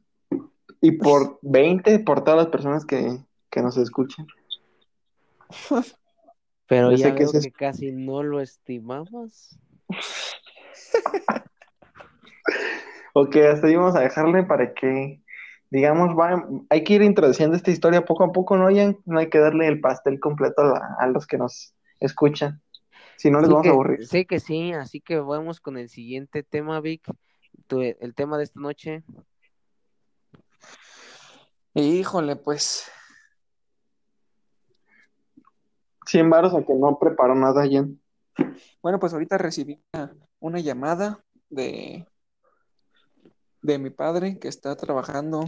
Y 0.81 0.93
por 0.93 1.39
veinte, 1.43 1.99
por 1.99 2.25
todas 2.25 2.39
las 2.39 2.49
personas 2.49 2.85
que, 2.85 3.19
que 3.51 3.63
nos 3.63 3.77
escuchan. 3.77 4.27
Pero 6.67 6.93
ya 6.93 7.13
veo 7.13 7.31
que, 7.31 7.53
casi 7.53 7.93
no 7.93 8.23
lo 8.23 8.41
estimamos. 8.41 9.59
ok, 13.15 13.37
hasta 13.37 13.67
ahí 13.67 13.77
vamos 13.77 13.95
a 13.97 14.01
dejarle 14.01 14.45
para 14.45 14.73
que, 14.73 15.23
digamos, 15.71 16.19
va, 16.19 16.49
hay 16.71 16.85
que 16.85 16.95
ir 16.95 17.03
introduciendo 17.03 17.55
esta 17.57 17.71
historia 17.71 18.07
poco 18.07 18.25
a 18.25 18.33
poco, 18.33 18.57
¿no? 18.57 18.71
Ya 18.71 18.95
no 19.05 19.19
hay 19.19 19.29
que 19.29 19.39
darle 19.39 19.69
el 19.69 19.81
pastel 19.81 20.19
completo 20.21 20.63
a, 20.63 21.07
los 21.09 21.27
que 21.27 21.37
nos 21.37 21.75
escuchan. 22.01 22.63
Si 23.17 23.31
no 23.31 23.41
les 23.41 23.51
vamos 23.51 23.67
a 23.67 23.71
aburrir. 23.71 24.07
Sí 24.07 24.25
que 24.25 24.41
sí, 24.41 24.73
así 24.73 25.01
que 25.01 25.19
vamos 25.19 25.61
con 25.61 25.77
el 25.77 25.91
siguiente 25.91 26.43
tema, 26.43 26.81
Vic. 26.81 27.07
el 27.71 28.15
tema 28.15 28.39
de 28.39 28.45
esta 28.45 28.59
noche. 28.59 29.05
Híjole, 31.75 32.37
pues 32.37 32.91
100 36.07 36.31
varos 36.31 36.55
a 36.55 36.65
que 36.65 36.75
no 36.75 36.99
preparó 36.99 37.35
nada, 37.35 37.67
Jen. 37.67 38.01
Bueno, 38.83 38.99
pues 38.99 39.13
ahorita 39.13 39.39
recibí 39.39 39.83
una, 40.41 40.61
llamada 40.61 41.25
de, 41.49 42.07
de 43.63 43.79
mi 43.79 43.91
padre 43.91 44.39
que 44.39 44.49
está 44.49 44.77
trabajando. 44.77 45.45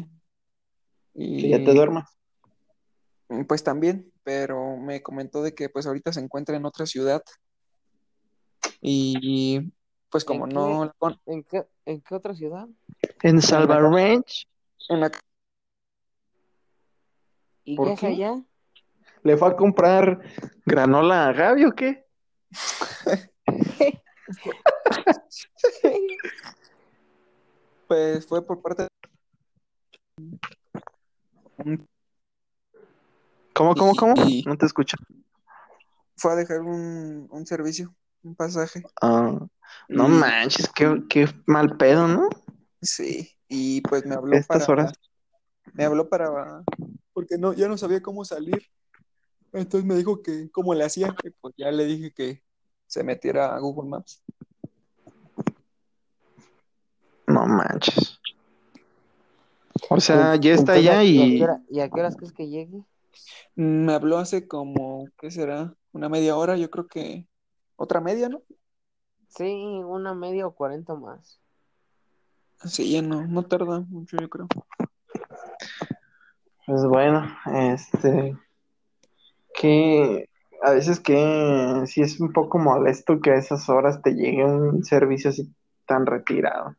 Y, 1.14 1.42
que 1.42 1.48
ya 1.50 1.64
te 1.64 1.74
duermas. 1.74 2.16
Pues 3.48 3.64
también, 3.64 4.12
pero 4.22 4.76
me 4.76 5.02
comentó 5.02 5.42
de 5.42 5.54
que 5.54 5.68
pues 5.68 5.86
ahorita 5.86 6.12
se 6.12 6.20
encuentra 6.20 6.56
en 6.56 6.64
otra 6.64 6.86
ciudad. 6.86 7.22
Y 8.80 9.72
pues 10.10 10.24
como 10.24 10.46
no... 10.46 10.92
¿En 11.26 11.42
qué, 11.42 11.66
¿En 11.84 12.00
qué 12.00 12.14
otra 12.14 12.34
ciudad? 12.34 12.68
En 13.22 13.42
Salva 13.42 13.80
Ranch. 13.80 14.46
En 14.88 15.00
la... 15.00 15.10
¿Y 17.64 17.76
qué 17.76 17.92
es 17.92 18.04
allá? 18.04 18.44
¿Le 19.26 19.36
fue 19.36 19.48
a 19.48 19.56
comprar 19.56 20.22
granola 20.64 21.26
a 21.26 21.32
Gaby 21.32 21.64
o 21.64 21.72
qué? 21.72 22.06
pues 27.88 28.24
fue 28.24 28.46
por 28.46 28.62
parte 28.62 28.86
¿Cómo, 33.52 33.74
cómo, 33.74 33.96
cómo? 33.96 34.14
no 34.46 34.56
te 34.56 34.66
escucho. 34.66 34.96
Fue 36.16 36.30
a 36.30 36.36
dejar 36.36 36.60
un, 36.60 37.26
un 37.28 37.46
servicio, 37.46 37.96
un 38.22 38.36
pasaje. 38.36 38.84
Ah, 39.02 39.40
no 39.88 40.08
manches, 40.08 40.70
qué, 40.72 41.02
qué 41.08 41.26
mal 41.46 41.76
pedo, 41.76 42.06
¿no? 42.06 42.28
Sí, 42.80 43.36
y 43.48 43.80
pues 43.80 44.06
me 44.06 44.14
habló 44.14 44.36
Estas 44.36 44.68
horas. 44.68 44.92
Me 45.74 45.84
habló 45.84 46.08
para... 46.08 46.62
Porque 47.12 47.38
no, 47.38 47.54
ya 47.54 47.66
no 47.66 47.76
sabía 47.76 48.00
cómo 48.00 48.24
salir. 48.24 48.70
Entonces 49.52 49.84
me 49.84 49.94
dijo 49.94 50.22
que 50.22 50.50
cómo 50.50 50.74
le 50.74 50.84
hacía, 50.84 51.14
pues 51.40 51.54
ya 51.56 51.70
le 51.70 51.84
dije 51.84 52.12
que 52.12 52.42
se 52.86 53.02
metiera 53.02 53.54
a 53.54 53.58
Google 53.58 53.88
Maps. 53.88 54.22
No 57.26 57.46
manches. 57.46 58.20
O 59.90 60.00
sea, 60.00 60.30
pues, 60.30 60.40
ya 60.40 60.54
está 60.54 60.72
allá 60.72 61.02
y... 61.02 61.42
¿Y 61.70 61.80
a 61.80 61.88
qué 61.88 62.00
horas 62.00 62.16
crees 62.16 62.32
que 62.32 62.48
llegue? 62.48 62.82
Me 63.54 63.92
habló 63.94 64.18
hace 64.18 64.46
como, 64.46 65.08
¿qué 65.18 65.30
será? 65.30 65.74
Una 65.92 66.08
media 66.08 66.36
hora, 66.36 66.56
yo 66.56 66.70
creo 66.70 66.86
que 66.86 67.26
otra 67.76 68.00
media, 68.00 68.28
¿no? 68.28 68.42
Sí, 69.28 69.52
una 69.84 70.14
media 70.14 70.46
o 70.46 70.54
cuarenta 70.54 70.94
más. 70.94 71.40
Sí, 72.64 72.92
ya 72.92 73.02
no, 73.02 73.26
no 73.26 73.42
tarda 73.42 73.80
mucho, 73.80 74.16
yo 74.18 74.28
creo. 74.28 74.48
Pues 76.66 76.84
bueno, 76.84 77.26
este, 77.52 78.36
que 79.56 80.28
a 80.62 80.70
veces 80.72 81.00
que 81.00 81.84
sí 81.86 82.02
es 82.02 82.20
un 82.20 82.32
poco 82.32 82.58
molesto 82.58 83.20
que 83.20 83.30
a 83.30 83.36
esas 83.36 83.68
horas 83.68 84.02
te 84.02 84.12
llegue 84.12 84.44
un 84.44 84.84
servicio 84.84 85.30
así 85.30 85.52
tan 85.86 86.06
retirado. 86.06 86.76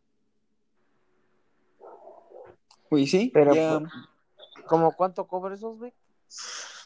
Uy, 2.90 3.08
sí, 3.08 3.32
pero 3.34 3.54
ya... 3.54 3.82
¿Cómo 4.66 4.92
cuánto 4.92 5.28
cobra 5.28 5.56
esos, 5.56 5.78
güey? 5.78 5.94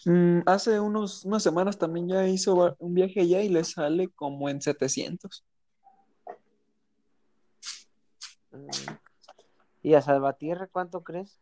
Mm, 0.06 0.42
hace 0.46 0.80
unos, 0.80 1.26
unas 1.26 1.44
semanas 1.44 1.78
también 1.78 2.08
ya 2.08 2.28
hizo 2.28 2.76
un 2.80 2.94
viaje 2.94 3.22
allá 3.22 3.42
y 3.42 3.50
le 3.50 3.64
sale 3.64 4.08
como 4.10 4.50
en 4.50 4.62
700. 4.62 5.44
Mm. 8.52 8.68
¿Y 9.84 9.94
a 9.96 10.02
Salvatierra 10.02 10.68
cuánto 10.68 11.04
crees? 11.04 11.40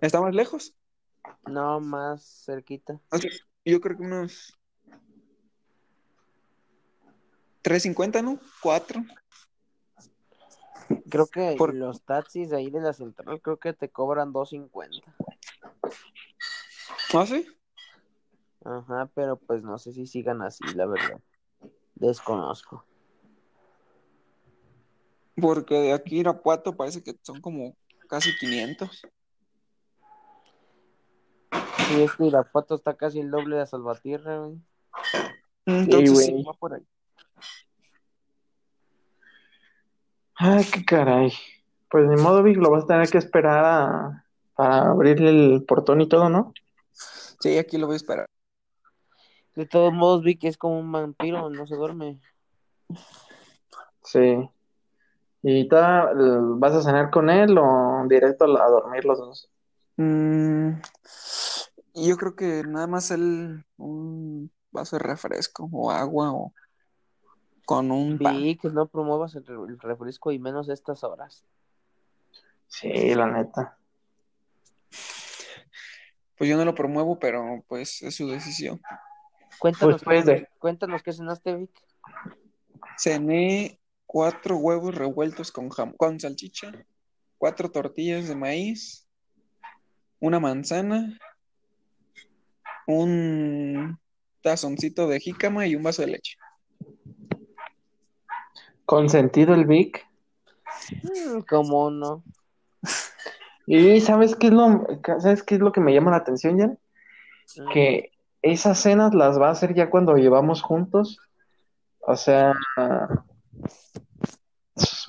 ¿Está 0.00 0.20
más 0.20 0.34
lejos? 0.34 0.74
No, 1.46 1.80
más 1.80 2.44
cerquita. 2.44 3.00
Yo 3.64 3.80
creo 3.80 3.96
que 3.96 4.02
unos 4.02 4.58
3.50, 7.62 8.22
¿no? 8.22 8.40
4. 8.62 9.04
Creo 11.08 11.26
que 11.26 11.54
Por... 11.56 11.74
los 11.74 12.02
taxis 12.02 12.50
de 12.50 12.56
ahí 12.56 12.70
de 12.70 12.80
la 12.80 12.92
central 12.92 13.40
creo 13.40 13.58
que 13.58 13.72
te 13.72 13.88
cobran 13.88 14.32
2.50. 14.32 15.02
¿Ah, 17.14 17.26
sí? 17.26 17.46
Ajá, 18.64 19.10
pero 19.14 19.36
pues 19.36 19.62
no 19.62 19.78
sé 19.78 19.92
si 19.92 20.06
sigan 20.06 20.42
así, 20.42 20.64
la 20.74 20.86
verdad. 20.86 21.20
Desconozco. 21.94 22.84
Porque 25.40 25.74
de 25.74 25.92
aquí 25.92 26.16
a 26.16 26.20
Irapuato 26.20 26.76
parece 26.76 27.02
que 27.02 27.16
son 27.22 27.40
como 27.40 27.76
casi 28.08 28.36
500. 28.38 29.02
Sí, 31.92 32.02
es 32.02 32.12
que 32.12 32.24
Irapuato 32.24 32.74
está 32.74 32.94
casi 32.94 33.20
el 33.20 33.30
doble 33.30 33.56
de 33.56 33.66
Salvatierra, 33.66 34.38
güey. 34.38 34.58
Entonces 35.66 36.26
sí, 36.26 36.42
va 36.42 36.54
por 36.54 36.74
ahí. 36.74 36.86
Ay, 40.36 40.64
qué 40.72 40.84
caray. 40.84 41.32
Pues 41.90 42.08
ni 42.08 42.16
modo, 42.16 42.42
Vic, 42.42 42.56
lo 42.56 42.70
vas 42.70 42.84
a 42.84 42.86
tener 42.86 43.10
que 43.10 43.18
esperar 43.18 43.64
a, 43.64 44.24
para 44.54 44.90
abrirle 44.90 45.28
el 45.28 45.64
portón 45.64 46.00
y 46.00 46.08
todo, 46.08 46.30
¿no? 46.30 46.54
Sí, 46.92 47.58
aquí 47.58 47.76
lo 47.76 47.86
voy 47.86 47.94
a 47.94 47.96
esperar. 47.96 48.26
De 49.54 49.66
todos 49.66 49.92
modos, 49.92 50.22
vi 50.22 50.36
que 50.36 50.48
es 50.48 50.56
como 50.56 50.78
un 50.78 50.90
vampiro, 50.90 51.50
no 51.50 51.66
se 51.66 51.76
duerme. 51.76 52.18
Sí. 54.02 54.48
¿Y 55.42 55.68
vas 55.68 56.74
a 56.74 56.82
cenar 56.82 57.10
con 57.10 57.28
él 57.28 57.58
o 57.58 58.04
directo 58.08 58.44
a 58.44 58.70
dormir 58.70 59.04
los 59.04 59.18
dos? 59.18 59.50
Mm, 59.96 60.80
yo 61.94 62.16
creo 62.16 62.36
que 62.36 62.62
nada 62.64 62.86
más 62.86 63.10
él 63.10 63.64
un 63.76 64.50
vaso 64.70 64.96
de 64.96 65.02
refresco 65.02 65.68
o 65.72 65.90
agua 65.90 66.32
o 66.32 66.52
con 67.64 67.90
un 67.90 68.18
Vi 68.18 68.56
que 68.56 68.70
no 68.70 68.86
promuevas 68.88 69.34
el 69.34 69.78
refresco 69.78 70.32
y 70.32 70.38
menos 70.38 70.68
estas 70.68 71.04
horas. 71.04 71.44
Sí, 72.66 73.14
la 73.14 73.26
neta. 73.26 73.76
Pues 76.36 76.50
yo 76.50 76.56
no 76.56 76.64
lo 76.64 76.74
promuevo, 76.74 77.18
pero 77.18 77.62
pues 77.68 78.02
es 78.02 78.16
su 78.16 78.26
decisión. 78.26 78.80
Cuéntanos, 79.58 80.02
pues, 80.02 80.24
qué, 80.24 80.48
cuéntanos 80.58 81.02
qué 81.02 81.12
cenaste, 81.12 81.54
Vic. 81.54 81.70
Cené 82.98 83.78
cuatro 84.06 84.56
huevos 84.56 84.94
revueltos 84.94 85.52
con, 85.52 85.68
con 85.68 86.18
salchicha, 86.18 86.72
cuatro 87.38 87.70
tortillas 87.70 88.26
de 88.26 88.34
maíz, 88.34 89.06
una 90.18 90.40
manzana, 90.40 91.16
un 92.86 93.98
tazoncito 94.42 95.08
de 95.08 95.20
jícama 95.20 95.66
y 95.66 95.76
un 95.76 95.82
vaso 95.82 96.02
de 96.02 96.08
leche. 96.08 96.36
¿Con 98.84 99.08
sentido 99.08 99.54
el 99.54 99.66
Vic? 99.66 100.06
Mm, 101.02 101.40
¿Cómo 101.48 101.90
no? 101.90 102.22
Y 103.66 104.00
¿sabes 104.00 104.34
qué 104.34 104.48
es 104.48 104.52
lo, 104.52 104.86
¿sabes 105.20 105.42
qué 105.42 105.54
es 105.54 105.60
lo 105.60 105.72
que 105.72 105.80
me 105.80 105.94
llama 105.94 106.10
la 106.10 106.16
atención, 106.18 106.58
ya? 106.58 106.76
Que 107.72 108.10
esas 108.42 108.78
cenas 108.78 109.14
las 109.14 109.40
va 109.40 109.48
a 109.48 109.52
hacer 109.52 109.74
ya 109.74 109.88
cuando 109.88 110.16
llevamos 110.16 110.62
juntos. 110.62 111.18
O 112.00 112.16
sea, 112.16 112.54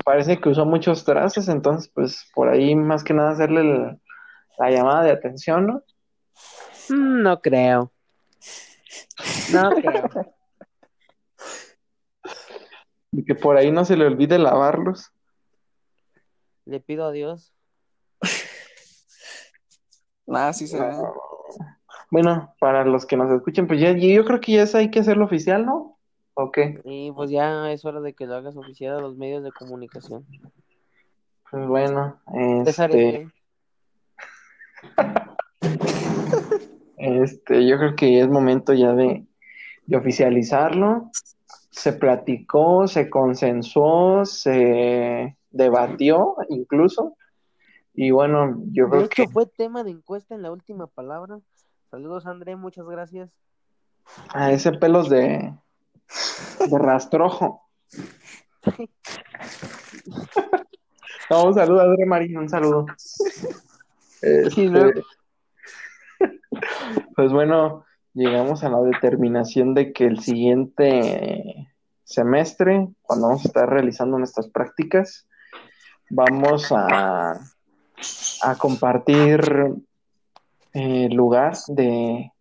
parece 0.06 0.40
que 0.40 0.50
usó 0.50 0.66
muchos 0.66 1.04
trazos, 1.04 1.48
entonces 1.50 1.92
pues 1.94 2.30
por 2.36 2.50
ahí 2.50 2.76
más 2.76 3.04
que 3.04 3.14
nada 3.14 3.32
hacerle 3.32 3.98
la 4.60 4.72
llamada 4.72 5.04
de 5.04 5.12
atención, 5.12 5.68
¿no? 5.68 5.84
Mm, 6.90 7.22
no 7.22 7.42
creo. 7.42 7.92
No 9.52 9.72
creo. 9.72 10.10
Y 13.12 13.24
que 13.26 13.36
por 13.36 13.58
ahí 13.58 13.72
no 13.72 13.86
se 13.86 13.96
le 13.96 14.06
olvide 14.06 14.40
lavarlos. 14.40 15.12
Le 16.66 16.80
pido 16.80 17.06
a 17.06 17.12
Dios. 17.12 17.54
Nada, 20.26 20.54
sí 20.54 20.68
se 20.68 20.80
ve. 20.80 20.94
Bueno, 22.10 22.56
para 22.60 22.86
los 22.86 23.06
que 23.06 23.18
nos 23.18 23.32
escuchen, 23.32 23.68
pues 23.68 23.80
ya, 23.80 23.92
yo 23.92 24.26
creo 24.26 24.40
que 24.40 24.54
ya 24.54 24.64
es, 24.64 24.76
hay 24.76 24.90
que 24.90 25.00
hacerlo 25.00 25.26
oficial, 25.26 25.66
¿no? 25.66 25.98
¿O 26.36 26.52
qué? 26.52 26.82
Y 26.84 27.12
pues 27.12 27.30
ya 27.30 27.72
es 27.72 27.86
hora 27.86 28.02
de 28.02 28.14
que 28.14 28.26
lo 28.26 28.36
hagas 28.36 28.56
oficial 28.56 28.98
a 28.98 29.02
los 29.02 29.16
medios 29.18 29.44
de 29.44 29.52
comunicación. 29.52 30.26
Pues 31.52 31.68
bueno, 31.68 32.20
este... 32.34 33.28
este, 37.04 37.68
yo 37.68 37.78
creo 37.78 37.96
que 37.96 38.20
es 38.20 38.28
momento 38.30 38.74
ya 38.74 38.94
de, 38.94 39.26
de 39.86 39.98
oficializarlo. 39.98 41.12
Se 41.70 41.94
platicó, 41.94 42.88
se 42.88 43.10
consensuó, 43.10 44.26
se 44.26 45.38
debatió 45.52 46.36
incluso 46.50 47.16
y 47.94 48.12
bueno, 48.12 48.58
yo 48.72 48.90
creo 48.90 49.08
que... 49.08 49.28
fue 49.28 49.46
tema 49.46 49.84
de 49.84 49.92
encuesta 49.92 50.34
en 50.34 50.42
la 50.42 50.52
última 50.52 50.88
palabra. 50.88 51.40
Saludos, 51.92 52.26
André, 52.26 52.56
muchas 52.56 52.88
gracias. 52.88 53.30
A 54.34 54.52
ese 54.52 54.72
pelos 54.72 55.10
de, 55.10 55.54
de 56.70 56.78
rastrojo. 56.80 57.62
un 61.30 61.54
saludo 61.54 61.82
André 61.82 62.06
Marín, 62.06 62.38
un 62.38 62.50
saludo. 62.50 62.86
Este, 64.22 64.72
pues 67.16 67.32
bueno, 67.32 67.86
llegamos 68.14 68.64
a 68.64 68.70
la 68.70 68.82
determinación 68.82 69.74
de 69.74 69.94
que 69.94 70.06
el 70.06 70.20
siguiente 70.20 71.70
semestre, 72.04 72.88
cuando 73.02 73.28
vamos 73.28 73.46
a 73.46 73.48
estar 73.48 73.70
realizando 73.70 74.18
nuestras 74.18 74.48
prácticas, 74.48 75.28
vamos 76.10 76.72
a 76.72 77.40
compartir 78.58 79.42
eh, 80.74 81.08
lugar 81.10 81.54
de, 81.68 82.32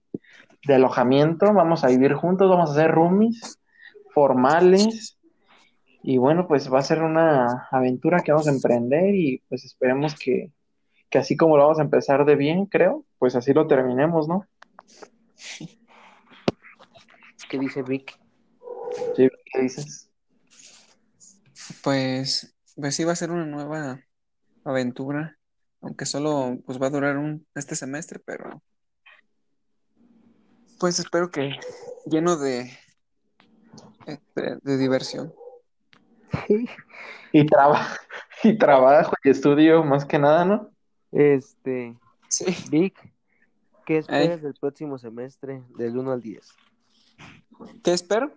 alojamiento, 0.66 1.52
vamos 1.52 1.84
a 1.84 1.88
vivir 1.88 2.14
juntos, 2.14 2.48
vamos 2.48 2.70
a 2.70 2.72
hacer 2.72 2.90
roomies 2.90 3.58
formales 4.14 5.18
y 6.02 6.16
bueno, 6.16 6.48
pues 6.48 6.72
va 6.72 6.78
a 6.78 6.82
ser 6.82 7.02
una 7.02 7.68
aventura 7.70 8.20
que 8.20 8.32
vamos 8.32 8.48
a 8.48 8.52
emprender 8.52 9.14
y 9.14 9.42
pues 9.50 9.66
esperemos 9.66 10.14
que, 10.18 10.50
que 11.10 11.18
así 11.18 11.36
como 11.36 11.58
lo 11.58 11.64
vamos 11.64 11.78
a 11.78 11.82
empezar 11.82 12.24
de 12.24 12.36
bien, 12.36 12.64
creo, 12.64 13.04
pues 13.18 13.36
así 13.36 13.52
lo 13.52 13.66
terminemos, 13.66 14.28
¿no? 14.28 14.46
¿Qué 17.48 17.58
dice 17.58 17.82
Vic? 17.82 18.18
Sí, 19.16 19.28
¿qué 19.52 19.60
dices? 19.60 20.10
Pues, 21.82 22.54
pues 22.76 22.94
sí 22.94 23.04
va 23.04 23.12
a 23.12 23.16
ser 23.16 23.30
una 23.30 23.46
nueva 23.46 24.00
aventura 24.64 25.36
aunque 25.82 26.06
solo 26.06 26.58
pues 26.64 26.80
va 26.80 26.86
a 26.86 26.90
durar 26.90 27.18
un 27.18 27.46
este 27.54 27.74
semestre, 27.74 28.20
pero 28.24 28.62
pues 30.78 30.98
espero 30.98 31.30
que 31.30 31.58
lleno 32.06 32.36
de 32.36 32.70
este, 34.06 34.56
de, 34.62 34.78
diversión. 34.78 35.34
Y 37.32 37.46
trabajo, 37.46 37.96
y 38.42 38.56
trabajo 38.56 39.14
y 39.22 39.30
estudio 39.30 39.84
más 39.84 40.04
que 40.04 40.18
nada, 40.18 40.44
¿no? 40.44 40.70
Este, 41.10 41.96
Sí. 42.28 42.46
Vic, 42.70 43.11
¿qué 43.92 43.98
esperas 43.98 44.42
del 44.42 44.54
próximo 44.54 44.98
semestre 44.98 45.62
del 45.76 45.98
1 45.98 46.12
al 46.12 46.22
10? 46.22 46.48
¿Qué 47.82 47.92
espero? 47.92 48.32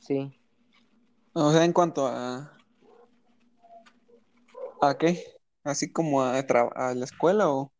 Sí. 0.00 0.32
O 1.34 1.52
sea, 1.52 1.64
en 1.64 1.72
cuanto 1.72 2.06
a 2.06 2.58
¿a 4.80 4.98
qué? 4.98 5.22
Así 5.64 5.92
como 5.92 6.22
a, 6.22 6.40
tra- 6.46 6.72
a 6.74 6.94
la 6.94 7.04
escuela 7.04 7.48
o 7.50 7.72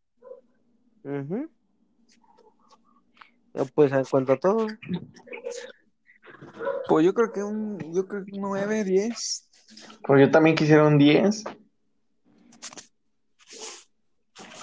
Ujú. 1.05 1.49
Eh, 3.55 3.65
Pues 3.75 3.91
en 3.93 4.05
cuanto 4.05 4.33
a 4.35 4.37
todo, 4.39 4.67
pues 6.89 7.05
yo 7.05 7.13
creo 7.15 7.33
que 7.33 7.43
un 7.43 7.79
yo 7.93 8.07
creo 8.07 8.25
que 8.25 8.33
un 8.35 8.41
9, 8.43 8.85
10. 8.85 9.49
Pues 10.07 10.21
yo 10.21 10.31
también 10.31 10.55
quisiera 10.57 10.87
un 10.87 10.99
10. 10.99 11.45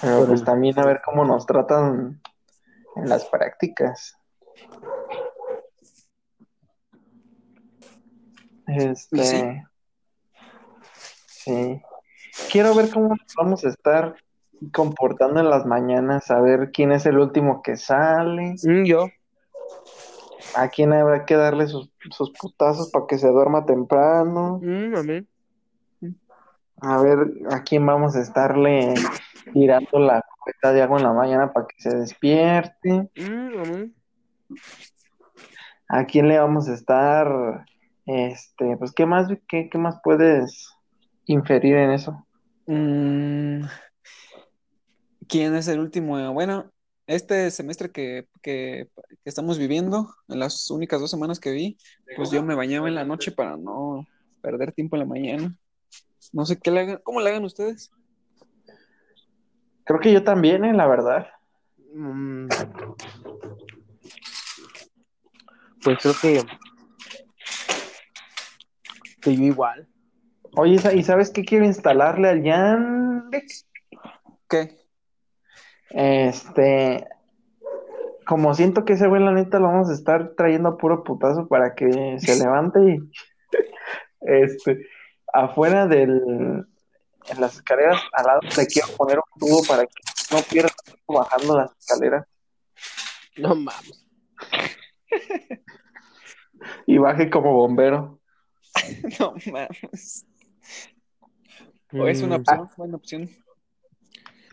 Pero 0.00 0.14
Pero- 0.16 0.26
pues 0.28 0.44
también 0.44 0.78
a 0.78 0.86
ver 0.86 1.00
cómo 1.04 1.24
nos 1.24 1.46
tratan 1.46 2.20
en 2.96 3.08
las 3.08 3.24
prácticas. 3.26 4.16
Este. 8.66 9.24
Sí. 9.24 9.60
Sí. 11.26 11.82
Quiero 12.52 12.74
ver 12.74 12.90
cómo 12.90 13.08
nos 13.08 13.34
vamos 13.36 13.64
a 13.64 13.68
estar 13.68 14.14
comportando 14.72 15.40
en 15.40 15.50
las 15.50 15.64
mañanas, 15.66 16.30
a 16.30 16.40
ver 16.40 16.70
quién 16.72 16.92
es 16.92 17.06
el 17.06 17.18
último 17.18 17.62
que 17.62 17.76
sale, 17.76 18.54
Mm, 18.62 18.84
yo. 18.84 19.06
a 20.54 20.68
quién 20.68 20.92
habrá 20.92 21.24
que 21.24 21.34
darle 21.36 21.66
sus, 21.66 21.90
sus 22.10 22.30
putazos 22.32 22.90
para 22.90 23.06
que 23.08 23.18
se 23.18 23.28
duerma 23.28 23.64
temprano. 23.64 24.60
Mm, 24.62 24.94
a 24.96 25.02
mí. 25.02 25.26
A 26.82 27.02
ver 27.02 27.18
a 27.50 27.62
quién 27.62 27.84
vamos 27.84 28.16
a 28.16 28.20
estarle 28.20 28.94
tirando 29.52 29.98
la 29.98 30.24
cubeta 30.38 30.72
de 30.72 30.82
agua 30.82 30.98
en 30.98 31.04
la 31.04 31.12
mañana 31.12 31.52
para 31.52 31.66
que 31.66 31.80
se 31.82 31.96
despierte. 31.96 33.10
Mm, 33.16 33.58
a 33.58 33.64
mí. 33.64 33.94
¿A 35.88 36.04
quién 36.04 36.28
le 36.28 36.38
vamos 36.38 36.68
a 36.68 36.74
estar? 36.74 37.66
Este, 38.06 38.76
pues, 38.76 38.92
¿qué 38.92 39.06
más, 39.06 39.28
qué, 39.48 39.68
qué 39.70 39.78
más 39.78 40.00
puedes 40.02 40.68
inferir 41.26 41.76
en 41.76 41.90
eso? 41.90 42.26
Mm, 42.66 43.64
¿quién 45.28 45.54
es 45.54 45.68
el 45.68 45.80
último? 45.80 46.32
Bueno, 46.32 46.70
este 47.06 47.50
semestre 47.50 47.90
que, 47.90 48.28
que, 48.42 48.88
que 49.08 49.16
estamos 49.24 49.58
viviendo, 49.58 50.14
en 50.28 50.38
las 50.38 50.70
únicas 50.70 51.00
dos 51.00 51.10
semanas 51.10 51.40
que 51.40 51.52
vi, 51.52 51.78
pues 52.16 52.30
yo 52.30 52.42
me 52.42 52.54
bañaba 52.54 52.88
en 52.88 52.94
la 52.94 53.04
noche 53.04 53.32
para 53.32 53.56
no 53.56 54.06
perder 54.42 54.72
tiempo 54.72 54.96
en 54.96 55.00
la 55.00 55.06
mañana. 55.06 55.56
No 56.32 56.46
sé 56.46 56.58
qué 56.58 56.70
le 56.70 56.80
hagan, 56.80 57.00
¿cómo 57.02 57.20
le 57.20 57.30
hagan 57.30 57.44
ustedes? 57.44 57.90
Creo 59.90 59.98
que 59.98 60.12
yo 60.12 60.22
también, 60.22 60.64
eh, 60.64 60.72
la 60.72 60.86
verdad. 60.86 61.26
Mm. 61.92 62.46
Pues 65.82 65.98
creo 66.00 66.14
que. 66.22 66.44
Que 69.20 69.34
yo 69.34 69.42
igual. 69.42 69.88
Oye, 70.56 70.78
¿sa- 70.78 70.94
¿y 70.94 71.02
sabes 71.02 71.30
qué 71.30 71.44
quiero 71.44 71.64
instalarle 71.64 72.28
al 72.28 72.44
Yandex? 72.44 73.66
¿Qué? 74.48 74.78
Este, 75.88 77.08
como 78.26 78.54
siento 78.54 78.84
que 78.84 78.92
ese 78.92 79.08
güey, 79.08 79.24
la 79.24 79.32
neta, 79.32 79.58
lo 79.58 79.66
vamos 79.66 79.90
a 79.90 79.94
estar 79.94 80.36
trayendo 80.36 80.68
a 80.68 80.78
puro 80.78 81.02
putazo 81.02 81.48
para 81.48 81.74
que 81.74 82.16
se 82.20 82.38
levante 82.38 82.78
y, 82.80 83.10
este, 84.20 84.86
afuera 85.32 85.88
del, 85.88 86.64
en 87.30 87.40
las 87.40 87.56
escaleras, 87.56 88.00
al 88.12 88.26
lado 88.26 88.40
le 88.56 88.66
quiero 88.66 88.88
poner 88.96 89.18
un 89.18 89.40
tubo 89.40 89.64
para 89.66 89.84
que 89.86 90.02
no 90.32 90.42
pierda 90.42 90.70
tiempo 90.84 91.14
bajando 91.14 91.56
las 91.58 91.70
escaleras 91.78 92.26
No 93.36 93.54
mames. 93.54 94.06
y 96.86 96.98
baje 96.98 97.30
como 97.30 97.52
bombero. 97.54 98.20
No 99.18 99.34
mames. 99.52 100.26
O 101.92 102.06
es 102.06 102.22
una 102.22 102.36
Mm, 102.36 102.40
opción, 102.40 102.70
buena 102.76 102.96
opción. 102.96 103.30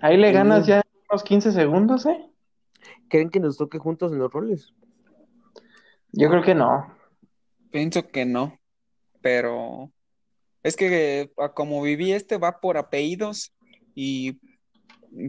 Ahí 0.02 0.18
le 0.18 0.32
ganas 0.32 0.66
Sí. 0.66 0.72
ya 0.72 0.82
unos 1.10 1.24
15 1.24 1.52
segundos, 1.52 2.06
¿eh? 2.06 2.30
¿Creen 3.10 3.30
que 3.30 3.40
nos 3.40 3.58
toque 3.58 3.78
juntos 3.78 4.12
en 4.12 4.20
los 4.20 4.32
roles? 4.32 4.74
Yo 6.12 6.30
creo 6.30 6.42
que 6.42 6.56
no. 6.56 6.96
Pienso 7.72 8.08
que 8.10 8.26
no, 8.26 8.58
pero 9.22 9.92
es 10.68 10.76
que 10.76 11.32
a 11.38 11.54
como 11.54 11.82
viví 11.82 12.12
este 12.12 12.38
va 12.38 12.60
por 12.60 12.78
apellidos 12.78 13.54
y 13.96 14.38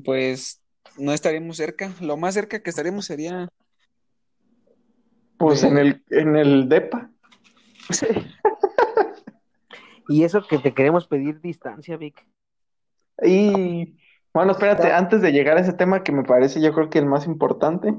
pues 0.05 0.61
no 0.98 1.12
estaríamos 1.12 1.57
cerca. 1.57 1.92
Lo 2.01 2.16
más 2.16 2.35
cerca 2.35 2.61
que 2.61 2.70
estaríamos 2.70 3.07
sería 3.07 3.48
Pues 5.38 5.62
en 5.62 5.79
el, 5.79 6.05
en 6.11 6.37
el 6.37 6.68
DEPA. 6.68 7.11
Y 10.09 10.24
eso 10.24 10.42
que 10.42 10.59
te 10.59 10.72
queremos 10.72 11.07
pedir 11.07 11.40
distancia, 11.40 11.98
Vic. 11.98 12.27
Y 13.22 13.98
bueno, 14.33 14.53
espérate, 14.53 14.90
antes 14.90 15.20
de 15.20 15.33
llegar 15.33 15.59
a 15.59 15.61
ese 15.61 15.74
tema 15.74 16.03
que 16.03 16.12
me 16.12 16.24
parece 16.24 16.62
yo 16.62 16.72
creo 16.72 16.88
que 16.88 16.98
el 16.98 17.07
más 17.07 17.27
importante, 17.27 17.94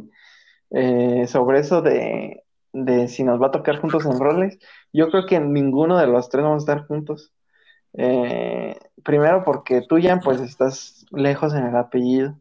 eh, 0.72 1.28
sobre 1.28 1.60
eso 1.60 1.84
de, 1.84 2.44
de 2.74 3.08
si 3.08 3.24
nos 3.24 3.42
va 3.42 3.48
a 3.48 3.52
tocar 3.52 3.80
juntos 3.80 4.06
en 4.06 4.20
roles, 4.20 4.60
yo 4.94 5.10
creo 5.10 5.26
que 5.26 5.40
ninguno 5.40 5.98
de 5.98 6.08
los 6.08 6.30
tres 6.30 6.44
vamos 6.44 6.64
a 6.68 6.72
estar 6.72 6.88
juntos. 6.88 7.34
Eh, 7.94 8.78
primero 9.04 9.44
porque 9.44 9.82
tú, 9.82 9.98
Jan, 10.02 10.20
pues 10.22 10.40
estás 10.42 11.06
lejos 11.12 11.54
en 11.54 11.66
el 11.66 11.76
apellido. 11.76 12.36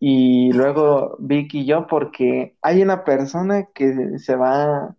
Y 0.00 0.52
luego 0.52 1.16
Vicky 1.20 1.60
y 1.60 1.66
yo, 1.66 1.86
porque 1.86 2.56
hay 2.60 2.82
una 2.82 3.04
persona 3.04 3.68
que 3.72 4.18
se 4.18 4.34
va, 4.34 4.96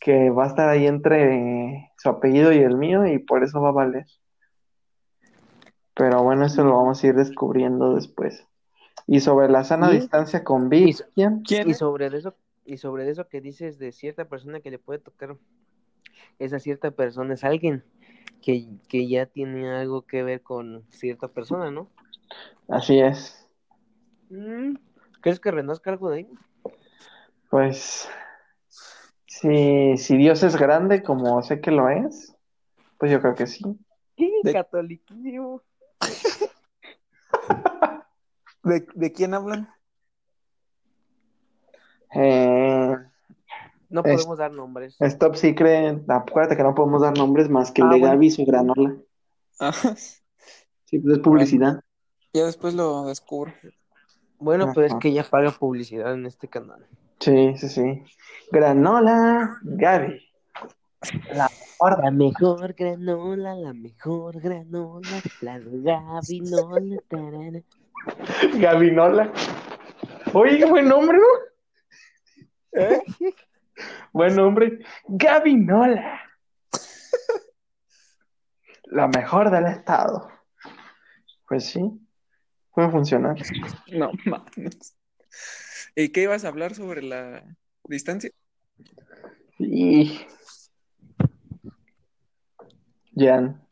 que 0.00 0.30
va 0.30 0.44
a 0.44 0.48
estar 0.48 0.68
ahí 0.68 0.86
entre 0.86 1.92
su 1.98 2.08
apellido 2.08 2.52
y 2.52 2.58
el 2.58 2.76
mío, 2.76 3.06
y 3.06 3.18
por 3.18 3.44
eso 3.44 3.60
va 3.60 3.68
a 3.68 3.72
valer. 3.72 4.06
Pero 5.94 6.22
bueno, 6.22 6.46
eso 6.46 6.64
lo 6.64 6.76
vamos 6.76 7.02
a 7.02 7.06
ir 7.06 7.14
descubriendo 7.14 7.94
después. 7.94 8.44
Y 9.06 9.20
sobre 9.20 9.48
la 9.48 9.64
sana 9.64 9.90
¿Y? 9.90 9.94
distancia 10.00 10.44
con 10.44 10.68
Vic, 10.68 11.04
Y- 11.16 11.74
sobre 11.74 12.06
eso, 12.06 12.34
y 12.68 12.76
sobre 12.76 13.08
eso 13.08 13.28
que 13.28 13.40
dices 13.40 13.78
de 13.78 13.92
cierta 13.92 14.26
persona 14.26 14.60
que 14.60 14.70
le 14.70 14.78
puede 14.78 14.98
tocar, 14.98 15.36
esa 16.38 16.58
cierta 16.58 16.90
persona 16.90 17.34
es 17.34 17.42
alguien 17.42 17.82
que, 18.42 18.68
que 18.88 19.08
ya 19.08 19.24
tiene 19.24 19.70
algo 19.70 20.02
que 20.02 20.22
ver 20.22 20.42
con 20.42 20.84
cierta 20.90 21.28
persona, 21.28 21.70
¿no? 21.70 21.90
así 22.68 23.00
es. 23.00 23.48
Mm, 24.28 24.74
¿Crees 25.22 25.40
que 25.40 25.50
renazca 25.50 25.90
algo 25.90 26.10
de 26.10 26.18
ahí? 26.18 26.28
Pues, 27.48 28.06
si, 29.26 29.96
si 29.96 30.16
Dios 30.18 30.42
es 30.42 30.56
grande, 30.56 31.02
como 31.02 31.42
sé 31.42 31.62
que 31.62 31.70
lo 31.70 31.88
es, 31.88 32.36
pues 32.98 33.10
yo 33.10 33.22
creo 33.22 33.34
que 33.34 33.46
sí. 33.46 33.64
¿Qué? 34.14 34.30
De-. 34.44 34.66
¿De, 38.62 38.86
de 38.94 39.12
quién 39.12 39.32
hablan? 39.32 39.70
Eh, 42.14 42.96
No 43.90 44.02
Es- 44.04 44.16
podemos 44.16 44.38
dar 44.38 44.52
nombres. 44.52 44.96
es 45.00 45.18
top 45.18 45.34
secret, 45.36 46.02
acuérdate 46.10 46.56
que 46.56 46.62
no 46.62 46.74
podemos 46.74 47.00
dar 47.00 47.16
nombres 47.16 47.48
más 47.48 47.70
que 47.72 47.80
el 47.80 47.88
Ah, 47.88 47.92
de 47.94 47.98
bueno. 48.00 48.14
Gaby 48.14 48.26
y 48.26 48.30
su 48.30 48.44
granola. 48.44 48.96
Ah, 49.60 49.72
Sí, 50.84 50.98
pues 50.98 51.16
es 51.16 51.18
publicidad. 51.20 51.80
ya 52.34 52.44
después 52.46 52.74
lo 52.74 53.06
descubro. 53.06 53.52
Bueno, 54.38 54.72
pero 54.74 54.86
es 54.86 54.94
que 54.96 55.08
ella 55.08 55.24
paga 55.28 55.50
publicidad 55.50 56.12
en 56.14 56.26
este 56.26 56.48
canal. 56.48 56.86
Sí, 57.18 57.54
sí, 57.56 57.68
sí. 57.68 58.02
Granola, 58.52 59.58
Gaby. 59.62 60.20
La 61.32 61.48
mejor. 61.48 62.04
La 62.04 62.10
mejor 62.10 62.74
granola, 62.74 63.54
la 63.54 63.72
mejor 63.72 64.40
granola, 64.40 65.22
la 65.40 65.58
de 65.60 65.80
Gabinola. 65.82 67.62
Gabinola. 68.58 69.32
Oye, 70.34 70.58
qué 70.58 70.66
buen 70.66 70.88
nombre, 70.88 71.16
¿no? 71.18 71.24
¿Eh? 72.72 73.00
Buen 74.12 74.36
nombre. 74.36 74.78
Gabinola. 75.06 76.20
La 78.84 79.08
mejor 79.08 79.50
del 79.50 79.66
estado. 79.66 80.30
Pues 81.46 81.66
sí, 81.66 81.80
puede 82.72 82.90
funcionar. 82.90 83.36
No 83.92 84.10
mames. 84.24 84.96
¿Y 85.94 86.10
qué 86.10 86.22
ibas 86.22 86.44
a 86.44 86.48
hablar 86.48 86.74
sobre 86.74 87.02
la 87.02 87.42
distancia? 87.84 88.30
Y. 89.58 90.20
Jan, 93.16 93.66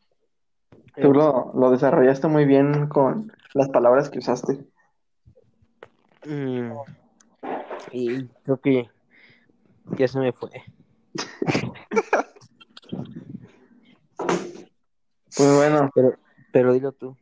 tú 1.01 1.13
lo, 1.13 1.53
lo 1.55 1.71
desarrollaste 1.71 2.27
muy 2.27 2.45
bien 2.45 2.87
con 2.87 3.31
las 3.53 3.69
palabras 3.69 4.09
que 4.09 4.19
usaste. 4.19 4.65
Mm, 6.25 6.73
y 7.91 8.25
creo 8.43 8.59
que 8.59 8.89
ya 9.97 10.07
se 10.07 10.19
me 10.19 10.33
fue. 10.33 10.49
Pues 15.37 15.55
bueno. 15.55 15.91
Pero, 15.93 16.15
pero 16.51 16.73
dilo 16.73 16.91
tú. 16.91 17.15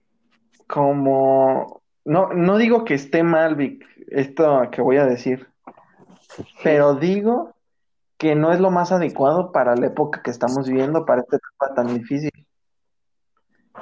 Como, 0.68 1.82
no, 2.06 2.34
no 2.34 2.58
digo 2.58 2.86
que 2.86 2.94
esté 2.94 3.24
mal, 3.24 3.56
Vic, 3.56 3.86
esto 4.08 4.70
que 4.72 4.82
voy 4.82 4.98
a 4.98 5.06
decir, 5.06 5.48
pero 6.64 6.96
digo 6.96 7.54
que 8.18 8.36
no 8.36 8.52
es 8.52 8.60
lo 8.60 8.72
más 8.72 8.92
adecuado 8.92 9.52
para 9.52 9.76
la 9.76 9.88
época 9.88 10.24
que 10.24 10.32
estamos 10.32 10.68
viviendo, 10.68 11.06
para 11.06 11.22
esta 11.22 11.38
etapa 11.38 11.76
tan 11.76 11.88
difícil. 12.00 12.32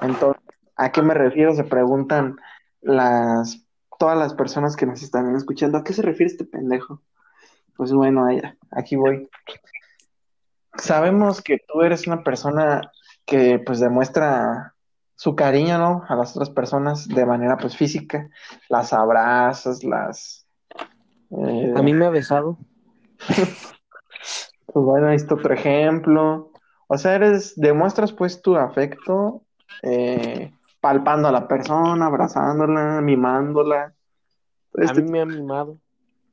Entonces, 0.02 0.42
¿a 0.76 0.92
qué 0.92 1.02
me 1.02 1.14
refiero? 1.14 1.54
Se 1.54 1.64
preguntan 1.64 2.38
las, 2.82 3.63
todas 3.98 4.18
las 4.18 4.34
personas 4.34 4.76
que 4.76 4.86
nos 4.86 5.02
están 5.04 5.36
escuchando, 5.36 5.78
¿a 5.78 5.84
qué 5.84 5.94
se 5.94 6.02
refiere 6.02 6.32
este 6.32 6.46
pendejo? 6.46 7.02
Pues 7.76 7.92
bueno, 7.92 8.28
aquí 8.72 8.96
voy. 8.96 9.30
Sabemos 10.78 11.42
que 11.42 11.60
tú 11.68 11.82
eres 11.82 12.08
una 12.08 12.24
persona 12.24 12.82
que 13.26 13.60
pues 13.60 13.80
demuestra 13.80 14.74
su 15.16 15.36
cariño, 15.36 15.78
¿no? 15.78 16.04
A 16.08 16.16
las 16.16 16.36
otras 16.36 16.50
personas 16.50 17.08
de 17.08 17.26
manera 17.26 17.58
pues 17.58 17.78
física, 17.78 18.30
las 18.70 18.94
abrazas, 18.94 19.84
las... 19.84 20.46
Eh, 21.32 21.74
a 21.76 21.82
mí 21.82 21.94
me 21.94 22.06
ha 22.06 22.10
besado. 22.10 22.58
pues 23.28 24.86
bueno, 24.86 25.08
ahí 25.08 25.16
está 25.16 25.36
otro 25.36 25.54
ejemplo. 25.54 26.52
O 26.88 26.98
sea, 26.98 27.16
eres, 27.16 27.54
demuestras 27.56 28.12
pues 28.12 28.42
tu 28.42 28.56
afecto 28.56 29.44
eh, 29.82 30.52
palpando 30.84 31.30
a 31.30 31.32
la 31.32 31.48
persona, 31.48 32.08
abrazándola, 32.08 33.00
mimándola. 33.00 33.84
a 33.84 34.84
este 34.84 35.02
mí 35.02 35.12
me 35.12 35.22
ha 35.22 35.26
mimado. 35.26 35.80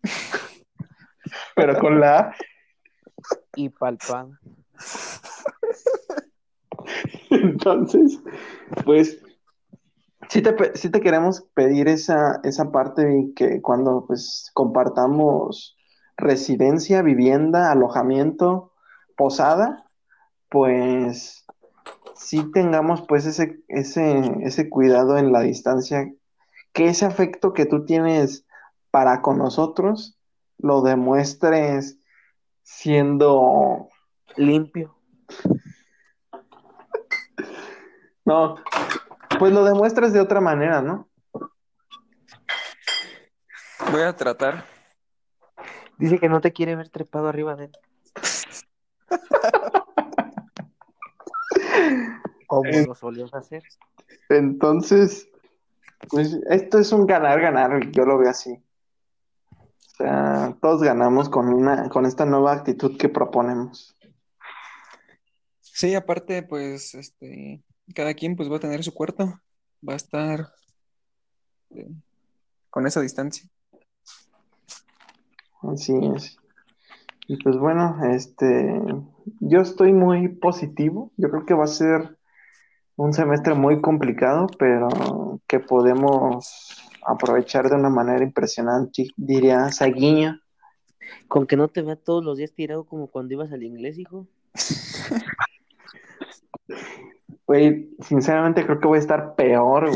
Pero 1.54 1.78
con 1.78 2.00
la... 2.00 2.34
Y 3.54 3.68
palpado. 3.68 4.32
Entonces, 7.30 8.20
pues, 8.84 9.22
sí 10.28 10.42
te, 10.42 10.52
te 10.52 11.00
queremos 11.00 11.42
pedir 11.54 11.86
esa, 11.86 12.40
esa 12.42 12.72
parte 12.72 13.30
que 13.36 13.62
cuando 13.62 14.04
pues 14.08 14.50
compartamos 14.52 15.76
residencia, 16.16 17.02
vivienda, 17.02 17.70
alojamiento, 17.70 18.72
posada, 19.16 19.88
pues 20.48 21.46
sí 22.20 22.50
tengamos 22.52 23.02
pues 23.02 23.24
ese, 23.24 23.62
ese, 23.68 24.20
ese 24.42 24.68
cuidado 24.68 25.16
en 25.16 25.32
la 25.32 25.40
distancia, 25.40 26.12
que 26.72 26.86
ese 26.86 27.06
afecto 27.06 27.54
que 27.54 27.64
tú 27.66 27.84
tienes 27.84 28.46
para 28.90 29.22
con 29.22 29.38
nosotros 29.38 30.18
lo 30.58 30.82
demuestres 30.82 31.98
siendo 32.62 33.88
limpio. 34.36 34.94
No, 38.24 38.56
pues 39.38 39.52
lo 39.52 39.64
demuestras 39.64 40.12
de 40.12 40.20
otra 40.20 40.40
manera, 40.40 40.82
¿no? 40.82 41.08
Voy 43.90 44.02
a 44.02 44.14
tratar. 44.14 44.66
Dice 45.98 46.18
que 46.18 46.28
no 46.28 46.40
te 46.40 46.52
quiere 46.52 46.76
ver 46.76 46.90
trepado 46.90 47.28
arriba 47.28 47.56
de 47.56 47.64
él. 47.64 47.72
Como 52.50 52.68
lo 52.68 52.94
solías 52.96 53.32
hacer. 53.32 53.62
Entonces, 54.28 55.28
pues 56.08 56.36
esto 56.50 56.80
es 56.80 56.90
un 56.90 57.06
ganar-ganar, 57.06 57.92
yo 57.92 58.04
lo 58.04 58.18
veo 58.18 58.28
así. 58.28 58.60
O 59.52 59.90
sea, 59.96 60.56
todos 60.60 60.82
ganamos 60.82 61.28
con 61.28 61.46
una, 61.46 61.88
con 61.88 62.06
esta 62.06 62.24
nueva 62.24 62.52
actitud 62.54 62.98
que 62.98 63.08
proponemos. 63.08 63.96
Sí, 65.60 65.94
aparte, 65.94 66.42
pues, 66.42 66.96
este, 66.96 67.62
cada 67.94 68.14
quien 68.14 68.34
pues 68.34 68.50
va 68.50 68.56
a 68.56 68.60
tener 68.60 68.82
su 68.82 68.92
cuarto, 68.92 69.40
va 69.88 69.92
a 69.92 69.96
estar 69.96 70.52
eh, 71.70 71.88
con 72.68 72.84
esa 72.84 73.00
distancia. 73.00 73.48
Así 75.62 75.94
es. 76.16 76.36
Y 77.28 77.40
pues 77.44 77.56
bueno, 77.58 77.96
este, 78.10 78.82
yo 79.38 79.60
estoy 79.60 79.92
muy 79.92 80.26
positivo. 80.26 81.12
Yo 81.16 81.30
creo 81.30 81.46
que 81.46 81.54
va 81.54 81.62
a 81.62 81.68
ser 81.68 82.18
un 83.00 83.14
semestre 83.14 83.54
muy 83.54 83.80
complicado, 83.80 84.46
pero 84.58 85.40
que 85.46 85.58
podemos 85.58 86.76
aprovechar 87.06 87.70
de 87.70 87.76
una 87.76 87.88
manera 87.88 88.22
impresionante, 88.22 89.08
diría 89.16 89.72
Saguiño. 89.72 90.38
Con 91.26 91.46
que 91.46 91.56
no 91.56 91.68
te 91.68 91.80
vea 91.80 91.96
todos 91.96 92.22
los 92.22 92.36
días 92.36 92.52
tirado 92.52 92.84
como 92.84 93.06
cuando 93.06 93.32
ibas 93.32 93.50
al 93.52 93.62
inglés, 93.62 93.98
hijo. 93.98 94.26
Güey, 97.46 97.90
sinceramente 97.98 98.64
creo 98.64 98.78
que 98.78 98.86
voy 98.86 98.98
a 98.98 99.00
estar 99.00 99.34
peor, 99.34 99.90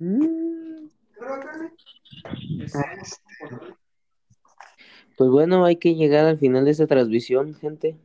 mm. 0.00 0.88
Pues 5.16 5.30
bueno, 5.30 5.64
hay 5.64 5.76
que 5.76 5.94
llegar 5.94 6.26
al 6.26 6.38
final 6.38 6.64
de 6.64 6.72
esta 6.72 6.88
transmisión, 6.88 7.54
gente. 7.54 7.96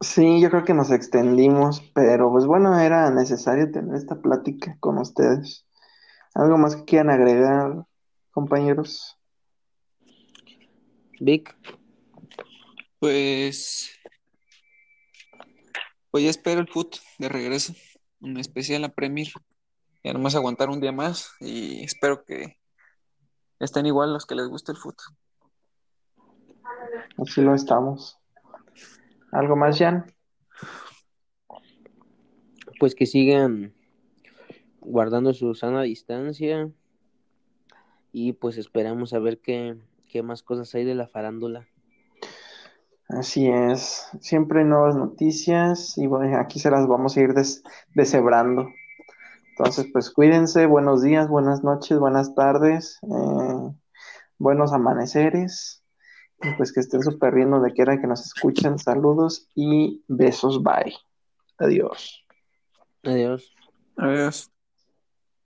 Sí, 0.00 0.40
yo 0.40 0.50
creo 0.50 0.64
que 0.64 0.74
nos 0.74 0.90
extendimos, 0.90 1.80
pero 1.94 2.30
pues 2.30 2.46
bueno, 2.46 2.78
era 2.78 3.10
necesario 3.10 3.70
tener 3.70 3.94
esta 3.94 4.20
plática 4.20 4.76
con 4.78 4.98
ustedes. 4.98 5.66
¿Algo 6.34 6.58
más 6.58 6.76
que 6.76 6.84
quieran 6.84 7.10
agregar, 7.10 7.86
compañeros? 8.30 9.18
Vic. 11.18 11.56
Pues 12.98 13.90
pues 16.10 16.24
ya 16.24 16.30
espero 16.30 16.60
el 16.60 16.68
foot 16.68 16.96
de 17.18 17.28
regreso, 17.28 17.74
un 18.20 18.38
especial 18.38 18.84
a 18.84 18.88
Premier. 18.88 19.28
Ya 20.02 20.12
nomás 20.12 20.34
aguantar 20.34 20.70
un 20.70 20.80
día 20.80 20.92
más 20.92 21.32
y 21.40 21.84
espero 21.84 22.24
que 22.24 22.58
estén 23.60 23.86
igual 23.86 24.12
los 24.12 24.24
que 24.24 24.34
les 24.34 24.48
guste 24.48 24.72
el 24.72 24.78
foot. 24.78 24.96
Así 27.18 27.42
lo 27.42 27.54
estamos. 27.54 28.18
¿Algo 29.36 29.54
más, 29.54 29.78
Jan? 29.78 30.06
Pues 32.80 32.94
que 32.94 33.04
sigan 33.04 33.74
guardando 34.80 35.34
su 35.34 35.54
sana 35.54 35.82
distancia 35.82 36.70
y 38.12 38.32
pues 38.32 38.56
esperamos 38.56 39.12
a 39.12 39.18
ver 39.18 39.38
qué, 39.40 39.76
qué 40.08 40.22
más 40.22 40.42
cosas 40.42 40.74
hay 40.74 40.84
de 40.84 40.94
la 40.94 41.06
farándula. 41.06 41.68
Así 43.10 43.46
es, 43.46 44.08
siempre 44.20 44.64
nuevas 44.64 44.96
noticias 44.96 45.98
y 45.98 46.06
bueno, 46.06 46.38
aquí 46.38 46.58
se 46.58 46.70
las 46.70 46.86
vamos 46.86 47.18
a 47.18 47.20
ir 47.20 47.34
deshebrando. 47.94 48.70
Entonces, 49.50 49.86
pues 49.92 50.10
cuídense, 50.10 50.64
buenos 50.64 51.02
días, 51.02 51.28
buenas 51.28 51.62
noches, 51.62 51.98
buenas 51.98 52.34
tardes, 52.34 52.98
eh, 53.02 53.74
buenos 54.38 54.72
amaneceres, 54.72 55.84
pues 56.56 56.72
que 56.72 56.80
estén 56.80 57.02
súper 57.02 57.34
bien 57.34 57.50
donde 57.50 57.72
quiera 57.72 58.00
que 58.00 58.06
nos 58.06 58.24
escuchen. 58.24 58.78
Saludos 58.78 59.48
y 59.54 60.02
besos, 60.08 60.62
bye. 60.62 60.94
Adiós. 61.58 62.24
Adiós. 63.02 63.52
Adiós. 63.96 64.50